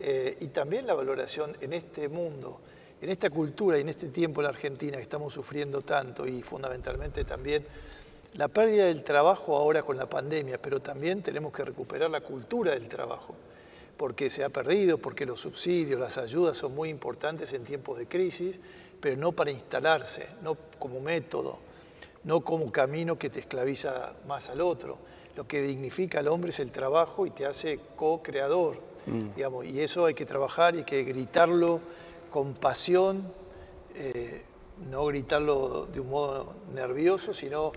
eh, 0.00 0.36
y 0.40 0.48
también 0.48 0.86
la 0.86 0.94
valoración 0.94 1.56
en 1.60 1.72
este 1.72 2.08
mundo, 2.08 2.60
en 3.00 3.10
esta 3.10 3.30
cultura 3.30 3.78
y 3.78 3.82
en 3.82 3.88
este 3.88 4.08
tiempo 4.08 4.40
en 4.40 4.44
la 4.44 4.50
Argentina 4.50 4.96
que 4.96 5.02
estamos 5.02 5.32
sufriendo 5.32 5.82
tanto 5.82 6.26
y 6.26 6.42
fundamentalmente 6.42 7.24
también 7.24 7.64
la 8.34 8.48
pérdida 8.48 8.86
del 8.86 9.04
trabajo 9.04 9.56
ahora 9.56 9.82
con 9.82 9.96
la 9.96 10.08
pandemia, 10.08 10.60
pero 10.60 10.80
también 10.80 11.22
tenemos 11.22 11.52
que 11.52 11.64
recuperar 11.64 12.10
la 12.10 12.22
cultura 12.22 12.72
del 12.72 12.88
trabajo, 12.88 13.34
porque 13.96 14.30
se 14.30 14.42
ha 14.42 14.48
perdido, 14.48 14.98
porque 14.98 15.26
los 15.26 15.40
subsidios, 15.40 16.00
las 16.00 16.16
ayudas 16.16 16.56
son 16.56 16.74
muy 16.74 16.88
importantes 16.88 17.52
en 17.52 17.64
tiempos 17.64 17.98
de 17.98 18.06
crisis, 18.06 18.58
pero 19.00 19.16
no 19.16 19.32
para 19.32 19.50
instalarse, 19.50 20.28
no 20.42 20.56
como 20.78 21.00
método, 21.00 21.58
no 22.24 22.40
como 22.40 22.70
camino 22.70 23.18
que 23.18 23.30
te 23.30 23.40
esclaviza 23.40 24.14
más 24.26 24.48
al 24.48 24.60
otro. 24.60 24.98
Lo 25.36 25.46
que 25.46 25.62
dignifica 25.62 26.20
al 26.20 26.28
hombre 26.28 26.50
es 26.50 26.60
el 26.60 26.72
trabajo 26.72 27.26
y 27.26 27.30
te 27.30 27.46
hace 27.46 27.80
co-creador 27.96 28.92
Mm. 29.06 29.34
Digamos, 29.34 29.66
y 29.66 29.80
eso 29.80 30.06
hay 30.06 30.14
que 30.14 30.26
trabajar 30.26 30.74
y 30.74 30.78
hay 30.78 30.84
que 30.84 31.02
gritarlo 31.04 31.80
con 32.30 32.54
pasión, 32.54 33.32
eh, 33.94 34.42
no 34.90 35.06
gritarlo 35.06 35.86
de 35.86 36.00
un 36.00 36.10
modo 36.10 36.54
nervioso, 36.74 37.34
sino 37.34 37.72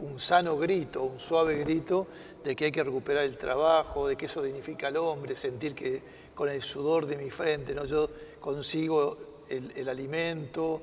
un 0.00 0.18
sano 0.18 0.56
grito, 0.56 1.02
un 1.02 1.18
suave 1.18 1.56
grito 1.56 2.06
de 2.44 2.54
que 2.54 2.66
hay 2.66 2.72
que 2.72 2.84
recuperar 2.84 3.24
el 3.24 3.36
trabajo, 3.36 4.06
de 4.06 4.16
que 4.16 4.26
eso 4.26 4.42
dignifica 4.42 4.88
al 4.88 4.96
hombre, 4.98 5.34
sentir 5.34 5.74
que 5.74 6.02
con 6.34 6.48
el 6.48 6.62
sudor 6.62 7.06
de 7.06 7.16
mi 7.16 7.30
frente 7.30 7.74
¿no? 7.74 7.84
yo 7.84 8.08
consigo 8.40 9.16
el, 9.48 9.88
alimento, 9.88 10.80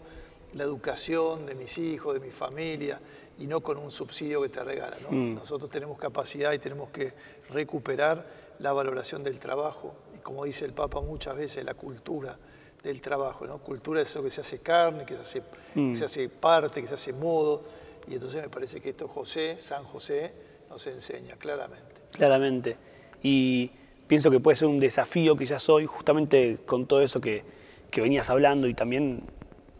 la 0.54 0.64
educación 0.64 1.46
de 1.46 1.56
mis 1.56 1.78
hijos, 1.78 2.14
de 2.14 2.20
mi 2.20 2.32
familia, 2.32 3.00
y 3.40 3.48
no 3.48 3.62
con 3.62 3.78
un 3.78 3.92
subsidio 3.92 4.42
que 4.42 4.50
te 4.50 4.64
regala. 4.64 4.98
Mm. 5.10 5.36
Nosotros 5.36 5.72
tenemos 5.72 5.98
capacidad 5.98 6.52
y 6.54 6.60
tenemos 6.60 6.90
que 6.90 7.14
recuperar 7.50 8.26
la 8.60 8.74
valoración 8.74 9.24
del 9.24 9.40
trabajo 9.40 9.96
y 10.16 10.20
como 10.20 10.44
dice 10.44 10.66
el 10.66 10.74
Papa 10.74 11.00
muchas 11.02 11.36
veces, 11.36 11.64
la 11.64 11.74
cultura 11.74 12.38
del 12.84 13.02
trabajo. 13.02 13.46
¿no? 13.46 13.60
Cultura 13.60 14.02
es 14.02 14.10
eso 14.10 14.24
que 14.24 14.32
se 14.32 14.42
hace 14.42 14.60
carne, 14.60 15.06
que 15.06 15.16
se 15.16 15.22
hace, 15.22 15.44
mm. 15.76 15.96
se 15.96 16.06
hace 16.06 16.30
parte, 16.30 16.82
que 16.82 16.88
se 16.88 16.96
hace 16.96 17.14
modo. 17.14 17.64
Y 18.08 18.16
entonces 18.16 18.42
me 18.42 18.50
parece 18.50 18.82
que 18.82 18.90
esto 18.90 19.08
José, 19.08 19.58
San 19.58 19.84
José, 19.86 20.34
nos 20.70 20.86
enseña 20.88 21.36
claramente. 21.36 22.02
Claramente. 22.12 22.78
Y 23.24 23.72
pienso 24.08 24.30
que 24.30 24.40
puede 24.40 24.56
ser 24.56 24.68
un 24.68 24.80
desafío 24.80 25.36
que 25.38 25.46
ya 25.46 25.60
soy, 25.60 25.86
justamente 25.86 26.58
con 26.66 26.86
todo 26.86 27.02
eso 27.02 27.22
que, 27.22 27.44
que 27.90 28.02
venías 28.02 28.30
hablando 28.30 28.68
y 28.68 28.74
también 28.74 29.24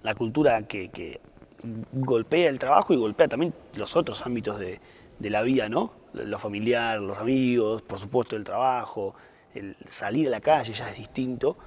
la 0.04 0.16
cultura 0.16 0.62
que, 0.64 1.20
golpea 1.92 2.50
el 2.50 2.58
trabajo 2.58 2.94
y 2.94 2.98
golpea 2.98 3.28
también 3.28 3.54
los 3.74 3.98
otros 3.98 4.26
ámbitos 4.26 4.60
de, 4.60 4.80
de 5.20 5.30
la 5.30 5.42
vida, 5.42 5.68
¿no? 5.68 5.92
lo 6.14 6.40
familiar, 6.40 7.00
los 7.00 7.18
amigos, 7.20 7.82
por 7.82 8.00
supuesto 8.00 8.36
el 8.36 8.44
trabajo, 8.44 9.16
el 9.54 9.76
salir 9.88 10.28
a 10.28 10.32
la 10.32 10.42
calle 10.42 10.74
ya 10.74 10.90
es 10.90 10.98
distinto. 10.98 11.58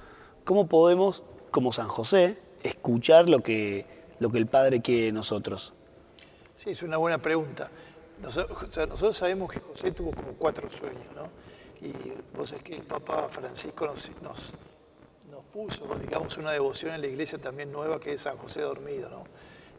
¿Cómo 0.43 0.67
podemos, 0.67 1.23
como 1.51 1.71
San 1.71 1.87
José, 1.87 2.37
escuchar 2.63 3.29
lo 3.29 3.41
que, 3.41 3.85
lo 4.19 4.31
que 4.31 4.37
el 4.37 4.47
Padre 4.47 4.81
quiere 4.81 5.05
de 5.05 5.11
nosotros? 5.11 5.73
Sí, 6.57 6.71
es 6.71 6.83
una 6.83 6.97
buena 6.97 7.17
pregunta. 7.17 7.69
Nosotros, 8.21 9.15
sabemos 9.15 9.51
que 9.51 9.59
José 9.59 9.91
tuvo 9.91 10.11
como 10.11 10.33
cuatro 10.33 10.69
sueños, 10.69 11.07
¿no? 11.15 11.27
Y 11.85 11.91
vos 12.35 12.49
sabés 12.49 12.63
que 12.63 12.75
el 12.75 12.83
Papa 12.83 13.27
Francisco 13.29 13.85
nos, 13.85 14.09
nos, 14.21 14.53
puso, 15.53 15.85
digamos, 16.01 16.37
una 16.37 16.51
devoción 16.51 16.95
en 16.95 17.01
la 17.01 17.07
iglesia 17.07 17.37
también 17.37 17.71
nueva 17.71 17.99
que 17.99 18.13
es 18.13 18.21
San 18.21 18.37
José 18.37 18.61
dormido, 18.61 19.09
¿no? 19.09 19.23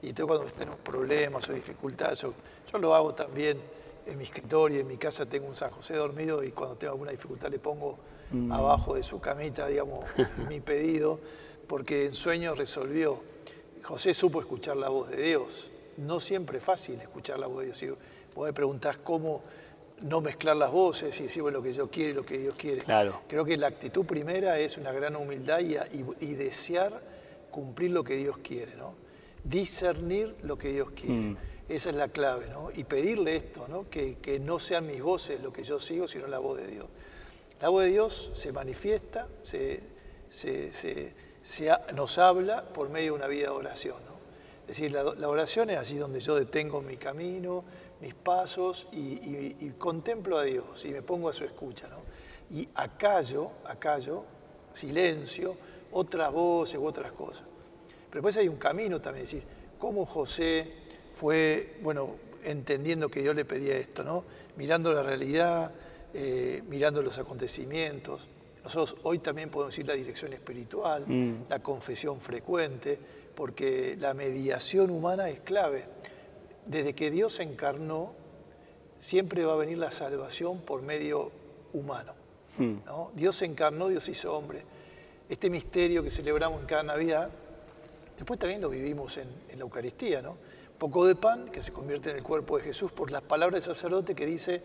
Y 0.03 0.11
entonces 0.11 0.37
cuando 0.37 0.55
tenemos 0.55 0.79
problemas 0.81 1.49
o 1.49 1.53
dificultades, 1.53 2.21
yo, 2.21 2.33
yo 2.71 2.79
lo 2.79 2.95
hago 2.95 3.15
también 3.15 3.59
en 4.07 4.19
mi 4.19 4.25
escritorio, 4.25 4.81
en 4.81 4.87
mi 4.87 4.99
casa 4.99 5.27
tengo 5.27 5.49
un 5.49 5.57
San 5.57 5.71
José 5.73 5.95
dormido 5.95 6.45
y 6.45 6.53
cuando 6.53 6.77
tengo 6.77 6.93
alguna 6.93 7.11
dificultad 7.11 7.51
le 7.51 7.59
pongo 7.59 7.99
mm. 8.31 8.53
abajo 8.53 8.95
de 8.95 9.03
su 9.03 9.21
camita, 9.21 9.67
digamos, 9.67 10.05
mi 10.49 10.61
pedido, 10.61 11.19
porque 11.67 12.07
en 12.07 12.13
sueños 12.13 12.57
resolvió. 12.57 13.21
José 13.83 14.15
supo 14.15 14.41
escuchar 14.41 14.77
la 14.77 14.89
voz 14.89 15.11
de 15.11 15.23
Dios. 15.23 15.73
No 15.97 16.21
siempre 16.21 16.59
es 16.59 16.65
fácil 16.65 17.01
escuchar 17.01 17.39
la 17.39 17.47
voz 17.47 17.61
de 17.61 17.65
Dios. 17.67 17.79
Si 17.79 17.89
vos 18.35 18.47
me 18.47 18.53
preguntás 18.53 18.99
cómo 18.99 19.43
no 20.05 20.21
mezclar 20.21 20.57
las 20.57 20.71
voces 20.71 21.19
y 21.21 21.25
decir 21.25 21.43
lo 21.43 21.63
que 21.63 21.73
yo 21.73 21.91
quiero 21.91 22.11
y 22.11 22.13
lo 22.15 22.27
que 22.27 22.39
Dios 22.39 22.55
quiere. 22.57 22.83
Claro. 22.83 23.23
Creo 23.27 23.45
que 23.45 23.57
la 23.57 23.69
actitud 23.69 24.05
primera 24.05 24.59
es 24.59 24.77
una 24.77 24.93
gran 24.93 25.17
humildad 25.17 25.61
y, 25.61 25.77
y, 26.21 26.35
desear 26.35 27.01
cumplir 27.51 27.91
lo 27.91 28.05
que 28.05 28.17
Dios 28.17 28.37
quiere, 28.39 28.75
¿no? 28.77 28.95
Discernir 29.43 30.37
lo 30.43 30.59
que 30.59 30.69
Dios 30.69 30.91
quiere. 30.95 31.15
Mm. 31.15 31.37
Esa 31.69 31.91
es 31.91 31.97
la 31.97 32.09
clave, 32.09 32.47
¿no? 32.49 32.71
Y 32.75 32.85
pedirle 32.85 33.37
esto, 33.37 33.67
¿no? 33.69 33.89
Que, 33.89 34.39
no 34.43 34.59
sean 34.59 34.87
mis 34.87 35.03
voces 35.03 35.41
lo 35.41 35.53
que 35.53 35.65
yo 35.65 35.81
sigo, 35.81 36.07
sino 36.07 36.27
la 36.27 36.39
voz 36.39 36.59
de 36.59 36.67
Dios. 36.67 36.87
La 37.63 37.71
voz 37.71 37.85
de 37.85 37.91
Dios 37.91 38.31
se 38.35 38.53
manifiesta, 38.53 39.29
se, 39.43 39.81
nos 41.95 42.19
habla 42.19 42.65
por 42.65 42.91
medio 42.91 43.13
de 43.13 43.19
una 43.19 43.27
vida 43.27 43.45
de 43.45 43.55
oración, 43.55 43.97
¿no? 44.07 44.15
Es 44.63 44.79
decir, 44.79 44.93
la, 44.93 45.29
oración 45.29 45.71
es 45.71 45.79
así 45.79 45.97
donde 45.97 46.21
yo 46.21 46.35
detengo 46.37 46.81
mi 46.81 46.97
camino, 46.97 47.65
mis 48.05 48.15
pasos 48.15 48.87
y, 48.93 49.71
contemplo 49.79 50.37
a 50.37 50.43
Dios 50.43 50.85
y 50.85 50.89
me 50.91 51.01
pongo 51.01 51.31
a 51.31 51.33
su 51.33 51.43
escucha, 51.45 51.89
¿no? 51.89 52.03
Y 52.55 52.69
acallo, 52.75 53.53
acallo, 53.65 54.25
silencio, 54.75 55.57
otras 55.91 56.31
voces 56.31 56.79
u 56.79 56.85
otras 56.85 57.13
cosas. 57.13 57.45
Pero 58.11 58.21
después 58.21 58.37
hay 58.37 58.47
un 58.47 58.59
camino 58.59 59.01
también, 59.01 59.25
es 59.25 59.31
decir, 59.31 59.49
cómo 59.79 60.05
José 60.05 60.71
fue, 61.15 61.79
bueno, 61.81 62.17
entendiendo 62.45 63.09
que 63.09 63.25
yo 63.25 63.33
le 63.33 63.47
pedía 63.47 63.75
esto, 63.79 64.05
¿no? 64.05 64.25
Mirando 64.59 64.93
la 64.93 65.03
realidad, 65.03 65.73
eh, 66.13 66.63
mirando 66.69 67.01
los 67.01 67.17
acontecimientos. 67.17 68.29
Nosotros 68.63 68.99
hoy 69.05 69.21
también 69.21 69.49
podemos 69.49 69.73
decir 69.73 69.87
la 69.87 69.95
dirección 69.95 70.35
espiritual, 70.35 71.05
mm. 71.07 71.47
la 71.49 71.61
confesión 71.61 72.21
frecuente, 72.21 72.99
porque 73.35 73.97
la 73.99 74.13
mediación 74.13 74.91
humana 74.91 75.31
es 75.31 75.41
clave. 75.41 75.87
Desde 76.67 76.95
que 76.95 77.11
Dios 77.11 77.35
se 77.35 77.43
encarnó, 77.43 78.13
siempre 78.99 79.45
va 79.45 79.55
a 79.55 79.57
venir 79.57 79.79
la 79.79 79.91
salvación 79.91 80.61
por 80.61 80.83
medio 80.83 81.31
humano. 81.73 82.13
Mm. 82.59 82.85
¿no? 82.87 83.11
Dios 83.15 83.37
se 83.37 83.45
encarnó, 83.45 83.89
Dios 83.89 84.09
hizo 84.09 84.35
hombre. 84.35 84.65
Este 85.29 85.51
misterio 85.51 86.03
que 86.03 86.11
celebramos 86.11 86.61
en 86.61 86.67
cada 86.67 86.83
Navidad, 86.83 87.31
después 88.17 88.39
también 88.39 88.61
lo 88.61 88.69
vivimos 88.69 89.17
en, 89.17 89.29
en 89.49 89.59
la 89.59 89.65
Eucaristía, 89.65 90.23
¿no? 90.23 90.37
poco 90.79 91.07
de 91.07 91.15
pan 91.15 91.51
que 91.51 91.63
se 91.63 91.73
convierte 91.73 92.11
en 92.11 92.17
el 92.17 92.23
cuerpo 92.23 92.59
de 92.59 92.65
Jesús 92.65 92.93
por 92.93 93.11
las 93.11 93.23
palabras 93.23 93.65
del 93.65 93.75
sacerdote 93.75 94.15
que 94.15 94.27
dice, 94.27 94.63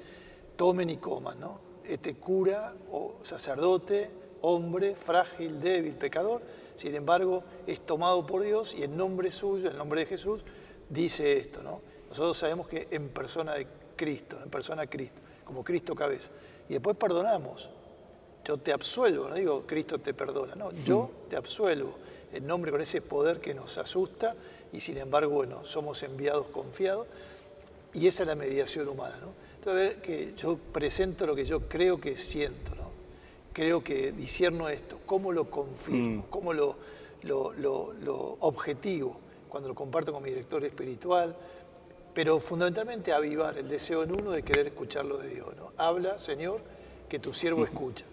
tomen 0.56 0.90
y 0.90 0.98
coman, 0.98 1.40
¿no? 1.40 1.60
Este 1.86 2.16
cura 2.16 2.74
o 2.92 3.16
sacerdote, 3.24 4.10
hombre, 4.42 4.96
frágil, 4.96 5.60
débil, 5.60 5.94
pecador, 5.94 6.42
sin 6.76 6.96
embargo, 6.96 7.44
es 7.68 7.82
tomado 7.82 8.26
por 8.26 8.44
Dios 8.44 8.76
y 8.76 8.84
en 8.84 8.96
nombre 8.96 9.32
suyo, 9.32 9.70
en 9.70 9.78
nombre 9.78 10.02
de 10.02 10.06
Jesús, 10.08 10.44
dice 10.90 11.38
esto, 11.38 11.62
¿no? 11.62 11.82
Nosotros 12.10 12.38
sabemos 12.38 12.68
que 12.68 12.88
en 12.92 13.10
persona 13.10 13.54
de 13.54 13.68
Cristo, 13.96 14.38
en 14.44 14.50
persona 14.50 14.82
de 14.82 14.90
Cristo, 14.90 15.20
como 15.46 15.64
Cristo 15.64 15.96
cabeza. 15.96 16.30
Y 16.68 16.74
después 16.74 16.96
perdonamos. 16.98 17.70
Yo 18.46 18.58
te 18.58 18.72
absuelvo, 18.72 19.28
no 19.30 19.36
digo 19.36 19.64
Cristo 19.68 20.00
te 20.00 20.14
perdona, 20.14 20.56
no, 20.56 20.72
yo 20.72 21.12
te 21.30 21.36
absuelvo 21.36 21.94
en 22.32 22.48
nombre 22.48 22.72
con 22.72 22.82
ese 22.82 23.02
poder 23.02 23.40
que 23.40 23.54
nos 23.54 23.78
asusta 23.78 24.36
y 24.72 24.80
sin 24.80 24.98
embargo, 24.98 25.34
bueno, 25.34 25.66
somos 25.66 26.02
enviados 26.04 26.48
confiados 26.48 27.08
y 27.94 28.08
esa 28.08 28.24
es 28.24 28.28
la 28.28 28.36
mediación 28.36 28.88
humana, 28.88 29.18
¿no? 29.22 29.34
Entonces, 29.56 29.68
a 29.68 29.74
ver, 29.74 30.02
que 30.02 30.34
yo 30.36 30.58
presento 30.58 31.28
lo 31.28 31.36
que 31.36 31.46
yo 31.46 31.68
creo 31.68 32.00
que 32.00 32.18
siento, 32.18 32.76
¿no? 32.76 32.90
Creo 33.52 33.84
que 33.84 34.12
disierno 34.12 34.70
esto, 34.70 35.00
¿cómo 35.06 35.32
lo 35.32 35.50
confirmo? 35.50 36.24
Mm. 36.24 36.30
¿Cómo 36.30 36.54
lo, 36.54 36.78
lo, 37.24 37.54
lo, 37.54 38.38
objetivo? 38.40 39.20
cuando 39.50 39.68
lo 39.68 39.74
comparto 39.74 40.14
con 40.14 40.22
mi 40.22 40.30
director 40.30 40.64
espiritual, 40.64 41.36
pero 42.20 42.38
fundamentalmente 42.42 43.14
avivar 43.14 43.58
el 43.58 43.70
deseo 43.70 44.04
en 44.04 44.12
uno 44.12 44.32
de 44.32 44.44
querer 44.44 44.68
escuchar 44.68 45.06
lo 45.06 45.20
de 45.20 45.30
Dios. 45.30 45.56
¿no? 45.56 45.72
Habla, 45.78 46.20
Señor, 46.20 46.60
que 47.08 47.18
tu 47.18 47.34
siervo 47.34 47.64
escucha. 47.64 48.04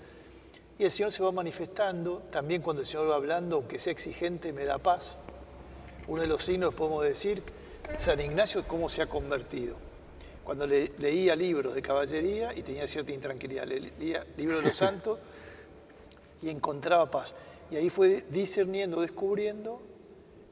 Y 0.78 0.84
el 0.84 0.92
Señor 0.92 1.10
se 1.10 1.24
va 1.24 1.32
manifestando, 1.32 2.22
también 2.30 2.62
cuando 2.62 2.82
el 2.82 2.86
Señor 2.86 3.10
va 3.10 3.16
hablando, 3.16 3.56
aunque 3.56 3.80
sea 3.80 3.92
exigente, 3.92 4.52
me 4.52 4.64
da 4.64 4.78
paz. 4.78 5.16
Uno 6.06 6.22
de 6.22 6.28
los 6.28 6.44
signos, 6.44 6.72
podemos 6.72 7.02
decir, 7.02 7.42
San 7.98 8.20
Ignacio, 8.20 8.62
cómo 8.68 8.88
se 8.88 9.02
ha 9.02 9.08
convertido. 9.08 9.74
Cuando 10.44 10.68
leía 10.68 11.34
libros 11.34 11.74
de 11.74 11.82
caballería 11.82 12.54
y 12.54 12.62
tenía 12.62 12.86
cierta 12.86 13.10
intranquilidad, 13.10 13.66
leía 13.66 14.24
libros 14.36 14.60
de 14.60 14.68
los 14.68 14.76
santos 14.76 15.18
y 16.40 16.48
encontraba 16.48 17.10
paz. 17.10 17.34
Y 17.72 17.74
ahí 17.74 17.90
fue 17.90 18.24
discerniendo, 18.30 19.00
descubriendo 19.00 19.82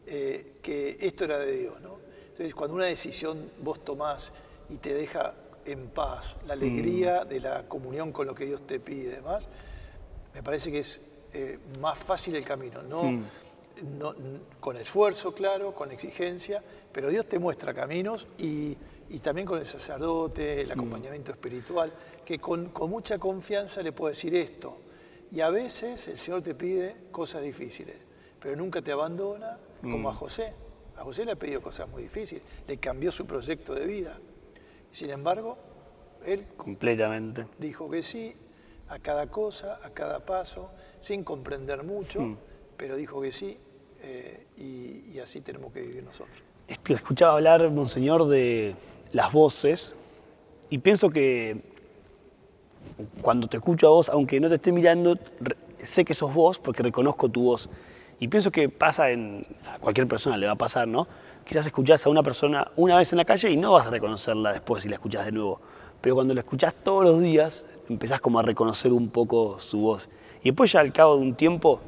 eh, 0.08 0.54
que 0.60 0.96
esto 1.00 1.22
era 1.22 1.38
de 1.38 1.52
Dios. 1.52 1.80
¿no? 1.80 2.02
Entonces, 2.34 2.52
cuando 2.52 2.74
una 2.74 2.86
decisión 2.86 3.48
vos 3.62 3.84
tomás 3.84 4.32
y 4.68 4.78
te 4.78 4.92
deja 4.92 5.34
en 5.64 5.86
paz, 5.86 6.36
la 6.48 6.54
alegría 6.54 7.22
mm. 7.24 7.28
de 7.28 7.40
la 7.40 7.68
comunión 7.68 8.10
con 8.10 8.26
lo 8.26 8.34
que 8.34 8.44
Dios 8.44 8.66
te 8.66 8.80
pide 8.80 9.02
y 9.02 9.14
demás, 9.14 9.48
me 10.34 10.42
parece 10.42 10.72
que 10.72 10.80
es 10.80 11.00
eh, 11.32 11.60
más 11.80 11.96
fácil 11.96 12.34
el 12.34 12.44
camino. 12.44 12.82
No, 12.82 13.04
mm. 13.04 13.24
no, 14.00 14.14
con 14.58 14.76
esfuerzo, 14.76 15.32
claro, 15.32 15.76
con 15.76 15.92
exigencia, 15.92 16.60
pero 16.90 17.08
Dios 17.08 17.28
te 17.28 17.38
muestra 17.38 17.72
caminos 17.72 18.26
y, 18.36 18.76
y 19.10 19.20
también 19.20 19.46
con 19.46 19.60
el 19.60 19.66
sacerdote, 19.68 20.60
el 20.60 20.70
mm. 20.70 20.72
acompañamiento 20.72 21.30
espiritual, 21.30 21.92
que 22.24 22.40
con, 22.40 22.70
con 22.70 22.90
mucha 22.90 23.16
confianza 23.16 23.80
le 23.80 23.92
puede 23.92 24.14
decir 24.14 24.34
esto. 24.34 24.78
Y 25.30 25.40
a 25.40 25.50
veces 25.50 26.08
el 26.08 26.18
Señor 26.18 26.42
te 26.42 26.56
pide 26.56 26.96
cosas 27.12 27.42
difíciles, 27.44 27.94
pero 28.40 28.56
nunca 28.56 28.82
te 28.82 28.90
abandona, 28.90 29.56
como 29.80 30.10
a 30.10 30.14
José. 30.14 30.63
A 30.96 31.02
José 31.02 31.24
le 31.24 31.32
ha 31.32 31.36
pedido 31.36 31.60
cosas 31.60 31.88
muy 31.88 32.02
difíciles, 32.02 32.42
le 32.66 32.76
cambió 32.78 33.10
su 33.10 33.26
proyecto 33.26 33.74
de 33.74 33.86
vida. 33.86 34.18
Sin 34.92 35.10
embargo, 35.10 35.58
él 36.24 36.46
completamente 36.56 37.46
dijo 37.58 37.90
que 37.90 38.02
sí 38.02 38.34
a 38.88 38.98
cada 38.98 39.28
cosa, 39.28 39.78
a 39.82 39.90
cada 39.90 40.24
paso, 40.24 40.70
sin 41.00 41.24
comprender 41.24 41.82
mucho, 41.82 42.20
hmm. 42.20 42.38
pero 42.76 42.96
dijo 42.96 43.20
que 43.20 43.32
sí 43.32 43.58
eh, 44.02 44.46
y, 44.56 45.18
así 45.18 45.40
tenemos 45.40 45.72
que 45.72 45.80
vivir 45.80 46.02
nosotros. 46.02 46.42
Escuchaba 46.88 47.34
hablar, 47.34 47.70
Monseñor, 47.70 48.28
de 48.28 48.74
las 49.12 49.32
voces 49.32 49.94
y 50.70 50.78
pienso 50.78 51.10
que 51.10 51.62
cuando 53.22 53.48
te 53.48 53.56
escucho 53.56 53.86
a 53.86 53.90
vos, 53.90 54.08
aunque 54.08 54.40
no 54.40 54.48
te 54.48 54.56
esté 54.56 54.72
mirando, 54.72 55.18
sé 55.78 56.04
que 56.04 56.14
sos 56.14 56.34
vos 56.34 56.58
porque 56.58 56.82
reconozco 56.82 57.28
tu 57.28 57.44
voz. 57.44 57.70
Y 58.24 58.28
pienso 58.28 58.50
que 58.50 58.70
pasa 58.70 59.10
en, 59.10 59.44
a 59.70 59.78
cualquier 59.78 60.08
persona 60.08 60.38
le 60.38 60.46
va 60.46 60.52
a 60.52 60.56
pasar, 60.56 60.88
¿no? 60.88 61.06
Quizás 61.44 61.66
escuchás 61.66 62.06
a 62.06 62.08
una 62.08 62.22
persona 62.22 62.70
una 62.74 62.96
vez 62.96 63.12
en 63.12 63.18
la 63.18 63.26
calle 63.26 63.50
y 63.50 63.56
no 63.58 63.72
vas 63.72 63.86
a 63.86 63.90
reconocerla 63.90 64.50
después 64.50 64.82
si 64.82 64.88
la 64.88 64.94
escuchás 64.94 65.26
de 65.26 65.32
nuevo. 65.32 65.60
Pero 66.00 66.14
cuando 66.14 66.32
la 66.32 66.40
escuchás 66.40 66.72
todos 66.72 67.04
los 67.04 67.20
días, 67.20 67.66
empezás 67.86 68.22
como 68.22 68.38
a 68.38 68.42
reconocer 68.42 68.94
un 68.94 69.10
poco 69.10 69.60
su 69.60 69.80
voz. 69.80 70.08
Y 70.40 70.44
después 70.44 70.72
ya 70.72 70.80
al 70.80 70.90
cabo 70.90 71.16
de 71.16 71.20
un 71.20 71.34
tiempo, 71.34 71.82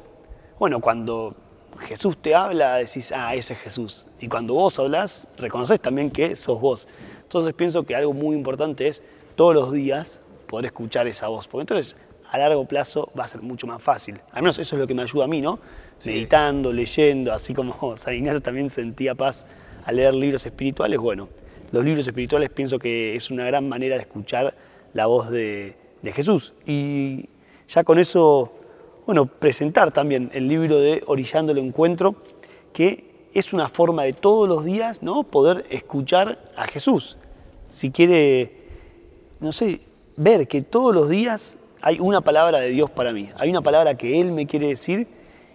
bueno, 0.59 0.79
cuando 0.79 1.33
Jesús 1.79 2.15
te 2.21 2.35
habla, 2.35 2.75
decís, 2.75 3.11
ah, 3.11 3.33
ese 3.33 3.53
es 3.53 3.59
Jesús. 3.59 4.05
Y 4.19 4.27
cuando 4.27 4.53
vos 4.53 4.77
hablás, 4.77 5.27
reconoces 5.39 5.79
también 5.79 6.11
que 6.11 6.35
sos 6.35 6.61
vos. 6.61 6.87
Entonces 7.23 7.55
pienso 7.55 7.81
que 7.81 7.95
algo 7.95 8.13
muy 8.13 8.35
importante 8.35 8.87
es 8.87 9.01
todos 9.35 9.55
los 9.55 9.71
días 9.71 10.21
poder 10.47 10.67
escuchar 10.67 11.07
esa 11.07 11.29
voz. 11.29 11.47
Porque 11.47 11.61
entonces 11.61 11.95
a 12.29 12.37
largo 12.37 12.65
plazo 12.65 13.11
va 13.17 13.23
a 13.23 13.27
ser 13.27 13.41
mucho 13.41 13.65
más 13.65 13.81
fácil. 13.81 14.21
Al 14.31 14.43
menos 14.43 14.59
eso 14.59 14.75
es 14.75 14.79
lo 14.79 14.85
que 14.85 14.93
me 14.93 15.01
ayuda 15.01 15.23
a 15.23 15.27
mí, 15.27 15.41
¿no? 15.41 15.59
Meditando, 16.05 16.71
leyendo, 16.71 17.33
así 17.33 17.53
como 17.53 17.97
San 17.97 18.13
Ignacio 18.13 18.39
también 18.39 18.69
sentía 18.69 19.15
paz 19.15 19.45
al 19.85 19.95
leer 19.95 20.13
libros 20.13 20.45
espirituales. 20.45 20.99
Bueno, 20.99 21.29
los 21.71 21.83
libros 21.83 22.07
espirituales 22.07 22.49
pienso 22.49 22.79
que 22.79 23.15
es 23.15 23.29
una 23.31 23.45
gran 23.45 23.67
manera 23.67 23.95
de 23.95 24.01
escuchar 24.01 24.55
la 24.93 25.05
voz 25.05 25.29
de, 25.29 25.75
Jesús. 26.13 26.53
Y 26.65 27.25
ya 27.67 27.83
con 27.83 27.99
eso, 27.99 28.53
bueno, 29.05 29.25
presentar 29.25 29.91
también 29.91 30.31
el 30.33 30.47
libro 30.47 30.79
de 30.79 31.03
Orillando 31.05 31.51
el 31.51 31.57
Encuentro, 31.57 32.15
que 32.71 33.27
es 33.33 33.51
una 33.51 33.67
forma 33.67 34.03
de 34.03 34.13
todos 34.13 34.47
los 34.47 34.63
días, 34.63 35.03
¿no? 35.03 35.23
Poder 35.23 35.65
escuchar 35.69 36.39
a 36.55 36.65
Jesús. 36.67 37.17
Si 37.67 37.91
quiere, 37.91 38.53
no 39.41 39.51
sé, 39.51 39.81
ver 40.15 40.47
que 40.47 40.61
todos 40.61 40.95
los 40.95 41.09
días 41.09 41.57
hay 41.81 41.99
una 41.99 42.21
palabra 42.21 42.59
de 42.59 42.69
Dios 42.69 42.89
para 42.89 43.11
mí, 43.11 43.29
hay 43.37 43.49
una 43.49 43.61
palabra 43.61 43.97
que 43.97 44.21
Él 44.21 44.31
me 44.31 44.47
quiere 44.47 44.67
decir 44.67 45.07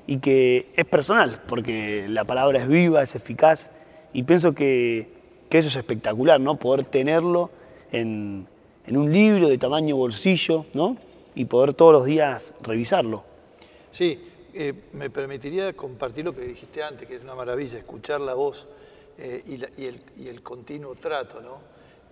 y 0.06 0.18
que 0.18 0.72
es 0.76 0.84
personal, 0.84 1.42
porque 1.46 2.06
la 2.08 2.24
palabra 2.24 2.60
es 2.60 2.68
viva, 2.68 3.02
es 3.02 3.14
eficaz, 3.14 3.70
y 4.12 4.24
pienso 4.24 4.52
que, 4.52 5.08
eso 5.50 5.68
es 5.68 5.76
espectacular, 5.76 6.40
¿no? 6.40 6.56
Poder 6.56 6.84
tenerlo 6.84 7.50
en, 7.92 8.46
un 8.88 9.12
libro 9.12 9.48
de 9.48 9.58
tamaño 9.58 9.96
bolsillo, 9.96 10.66
¿no? 10.74 10.96
Y 11.34 11.44
poder 11.44 11.74
todos 11.74 11.92
los 11.92 12.04
días 12.04 12.54
revisarlo. 12.62 13.24
Sí, 13.90 14.18
eh, 14.54 14.72
me 14.92 15.10
permitiría 15.10 15.72
compartir 15.74 16.24
lo 16.24 16.34
que 16.34 16.42
dijiste 16.42 16.82
antes, 16.82 17.06
que 17.06 17.16
es 17.16 17.22
una 17.22 17.34
maravilla, 17.34 17.78
escuchar 17.78 18.20
la 18.20 18.34
voz 18.34 18.66
eh, 19.18 19.42
y, 19.46 20.26
el, 20.26 20.42
continuo 20.42 20.94
trato, 20.94 21.40
¿no? 21.40 21.60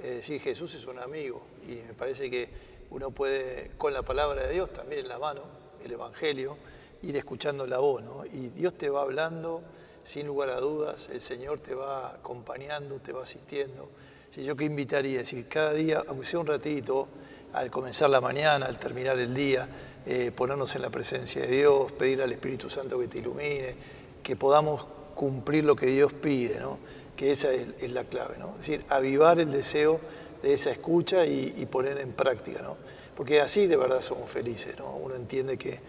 Eh, 0.03 0.21
sí, 0.23 0.39
Jesús 0.39 0.75
es 0.75 0.87
un 0.87 0.99
amigo 0.99 1.43
y 1.67 1.73
me 1.87 1.95
parece 1.95 2.31
que 2.31 2.49
uno 2.91 3.11
puede, 3.11 3.71
con 3.77 3.93
la 3.93 4.03
palabra 4.03 4.43
de 4.47 4.53
Dios 4.53 4.73
también 4.73 5.03
en 5.03 5.09
la 5.09 5.19
mano, 5.19 5.43
el 5.83 5.93
Evangelio, 5.93 6.57
ir 7.03 7.17
escuchando 7.17 7.67
la 7.67 7.79
voz, 7.79 8.03
¿no? 8.03 8.25
Y 8.27 8.49
Dios 8.51 8.75
te 8.75 8.91
va 8.91 9.03
hablando 9.03 9.63
sin 10.05 10.27
lugar 10.27 10.51
a 10.51 10.61
dudas, 10.61 11.09
el 11.13 11.21
Señor 11.21 11.61
te 11.61 11.75
va 11.75 12.15
acompañando, 12.15 12.97
te 12.97 13.13
va 13.13 13.23
asistiendo. 13.23 13.89
Si 14.31 14.45
yo 14.45 14.57
qué 14.57 14.65
invitaría, 14.65 15.19
decir, 15.19 15.47
cada 15.49 15.73
día, 15.73 16.03
aunque 16.09 16.27
sea 16.27 16.41
un 16.41 16.47
ratito, 16.47 17.09
al 17.53 17.71
comenzar 17.71 18.11
la 18.11 18.21
mañana, 18.21 18.67
al 18.67 18.79
terminar 18.79 19.19
el 19.19 19.35
día, 19.35 19.69
eh, 20.07 20.31
ponernos 20.35 20.75
en 20.77 20.83
la 20.83 20.91
presencia 20.91 21.43
de 21.43 21.49
Dios, 21.49 21.93
pedir 21.93 22.23
al 22.23 22.33
Espíritu 22.33 22.71
Santo 22.71 22.99
que 22.99 23.09
te 23.09 23.19
ilumine, 23.19 23.75
que 24.23 24.37
podamos 24.37 24.87
cumplir 25.15 25.65
lo 25.65 25.77
que 25.77 25.87
Dios 25.87 26.13
pide, 26.13 26.61
¿no? 26.61 26.79
que 27.17 27.33
esa 27.33 27.53
es, 27.53 27.93
la 27.93 28.05
clave, 28.05 28.39
¿no? 28.39 28.53
es 28.53 28.67
decir, 28.67 28.85
avivar 28.89 29.39
el 29.41 29.53
deseo 29.53 30.01
de 30.43 30.55
esa 30.55 30.71
escucha 30.71 31.27
y, 31.27 31.67
poner 31.67 31.99
en 31.99 32.13
práctica, 32.13 32.63
¿no? 32.63 32.79
Porque 33.15 33.43
así 33.43 33.67
de 33.67 33.77
verdad 33.77 34.01
somos 34.01 34.31
felices, 34.31 34.79
¿no? 34.79 34.97
Uno 34.97 35.15
entiende 35.15 35.59
que, 35.59 35.81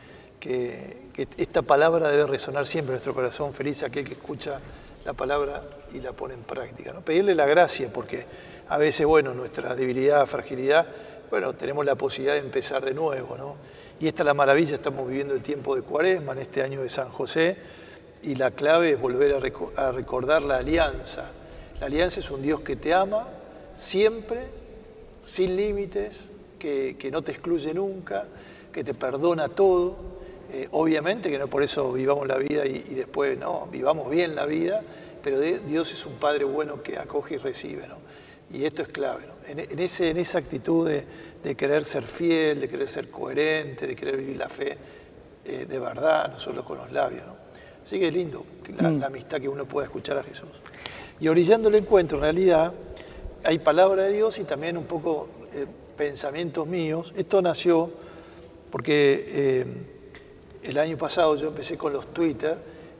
que, 0.41 0.99
esta 1.37 1.61
palabra 1.61 2.09
debe 2.09 2.25
resonar 2.25 2.65
siempre 2.65 2.93
en 2.93 2.95
nuestro 2.95 3.13
corazón, 3.13 3.53
feliz 3.53 3.83
aquel 3.83 4.03
que 4.03 4.13
escucha 4.13 4.59
la 5.05 5.13
palabra 5.13 5.63
y 5.93 5.99
la 6.01 6.13
pone 6.13 6.33
en 6.33 6.41
práctica, 6.41 6.91
¿no? 6.91 7.01
Pedirle 7.01 7.35
la 7.35 7.45
gracia, 7.45 7.89
porque 7.93 8.25
a 8.67 8.77
veces, 8.77 9.05
bueno, 9.05 9.33
nuestra 9.33 9.75
debilidad, 9.75 10.25
fragilidad, 10.25 10.87
bueno, 11.29 11.53
tenemos 11.53 11.85
la 11.85 11.95
posibilidad 11.95 12.33
de 12.33 12.39
empezar 12.39 12.83
de 12.83 12.93
nuevo, 12.93 13.37
¿no? 13.37 13.55
Y 13.99 14.07
esta 14.07 14.23
es 14.23 14.25
la 14.25 14.33
maravilla, 14.33 14.75
estamos 14.75 15.07
viviendo 15.07 15.35
el 15.35 15.43
tiempo 15.43 15.75
de 15.75 15.83
Cuaresma, 15.83 16.33
en 16.33 16.39
este 16.39 16.63
año 16.63 16.81
de 16.81 16.89
San 16.89 17.09
José, 17.09 17.57
y 18.23 18.35
la 18.35 18.51
clave 18.51 18.93
es 18.93 18.99
volver 18.99 19.35
a 19.77 19.91
recordar 19.91 20.41
la 20.41 20.57
alianza. 20.57 21.31
La 21.79 21.85
alianza 21.85 22.19
es 22.19 22.31
un 22.31 22.41
Dios 22.41 22.61
que 22.61 22.75
te 22.75 22.93
ama, 22.93 23.27
siempre, 23.75 24.47
sin 25.23 25.55
límites, 25.55 26.21
que, 26.61 27.09
no 27.11 27.21
te 27.21 27.31
excluye 27.31 27.73
nunca, 27.73 28.25
que 28.71 28.83
te 28.83 28.93
perdona 28.93 29.49
todo. 29.49 30.20
Eh, 30.53 30.67
obviamente 30.71 31.31
que 31.31 31.39
no 31.39 31.47
por 31.47 31.63
eso 31.63 31.93
vivamos 31.93 32.27
la 32.27 32.35
vida 32.35 32.65
y, 32.65 32.81
después 32.93 33.37
no, 33.37 33.69
vivamos 33.71 34.09
bien 34.09 34.35
la 34.35 34.45
vida, 34.45 34.81
pero 35.23 35.39
Dios 35.39 35.93
es 35.93 36.05
un 36.05 36.15
Padre 36.15 36.43
bueno 36.43 36.83
que 36.83 36.97
acoge 36.97 37.35
y 37.35 37.37
recibe. 37.37 37.87
¿no? 37.87 37.97
Y 38.51 38.65
esto 38.65 38.81
es 38.81 38.89
clave, 38.89 39.23
en, 39.47 39.79
ese, 39.79 40.09
en 40.09 40.17
esa 40.17 40.39
actitud 40.39 40.89
de, 40.89 41.55
querer 41.55 41.85
ser 41.85 42.03
fiel, 42.03 42.59
de 42.59 42.67
querer 42.67 42.89
ser 42.89 43.09
coherente, 43.09 43.87
de 43.87 43.95
querer 43.95 44.17
vivir 44.17 44.37
la 44.37 44.49
fe 44.49 44.77
eh, 45.45 45.65
de 45.67 45.79
verdad, 45.79 46.29
no 46.33 46.37
solo 46.37 46.65
con 46.65 46.79
los 46.79 46.91
labios. 46.91 47.25
¿no? 47.25 47.35
Así 47.85 47.97
que 47.97 48.09
es 48.09 48.13
lindo 48.13 48.45
la, 48.77 48.89
mm. 48.89 48.99
la 48.99 49.05
amistad 49.07 49.39
que 49.39 49.47
uno 49.47 49.65
pueda 49.65 49.85
escuchar 49.85 50.17
a 50.17 50.23
Jesús. 50.23 50.49
Y 51.21 51.29
orillando 51.29 51.69
el 51.69 51.75
encuentro, 51.75 52.17
en 52.17 52.23
realidad, 52.23 52.73
hay 53.45 53.59
palabra 53.59 54.03
de 54.03 54.13
Dios 54.13 54.37
y 54.37 54.43
también 54.43 54.77
un 54.77 54.85
poco 54.85 55.29
eh, 55.53 55.65
pensamientos 55.95 56.67
míos. 56.67 57.13
Esto 57.15 57.41
nació 57.41 57.89
porque 58.69 59.87
el 60.63 60.77
año 60.77 60.97
pasado 60.97 61.35
yo 61.35 61.47
empecé 61.47 61.77
con 61.77 61.93
los 61.93 62.07
Twitter, 62.07 62.57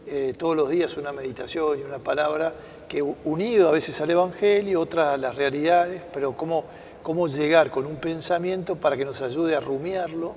eh, 0.08 0.34
todos 0.38 0.56
los 0.56 0.70
días 0.70 0.98
una 0.98 1.12
meditación 1.12 1.80
y 1.80 1.84
una 1.84 2.00
palabra 2.00 2.54
que 2.88 3.02
unido 3.02 3.70
a 3.70 3.72
veces 3.72 4.00
al 4.02 4.10
Evangelio, 4.10 4.82
otras 4.82 5.10
a 5.10 5.18
las 5.18 5.36
realidades, 5.36 6.02
pero 6.12 6.36
cómo, 6.36 6.66
cómo 7.04 7.28
llegar 7.28 7.72
con 7.72 7.86
un 7.86 7.98
pensamiento 7.98 8.76
para 8.76 8.98
que 8.98 9.06
nos 9.06 9.22
ayude 9.22 9.56
a 9.56 9.60
rumiarlo, 9.60 10.34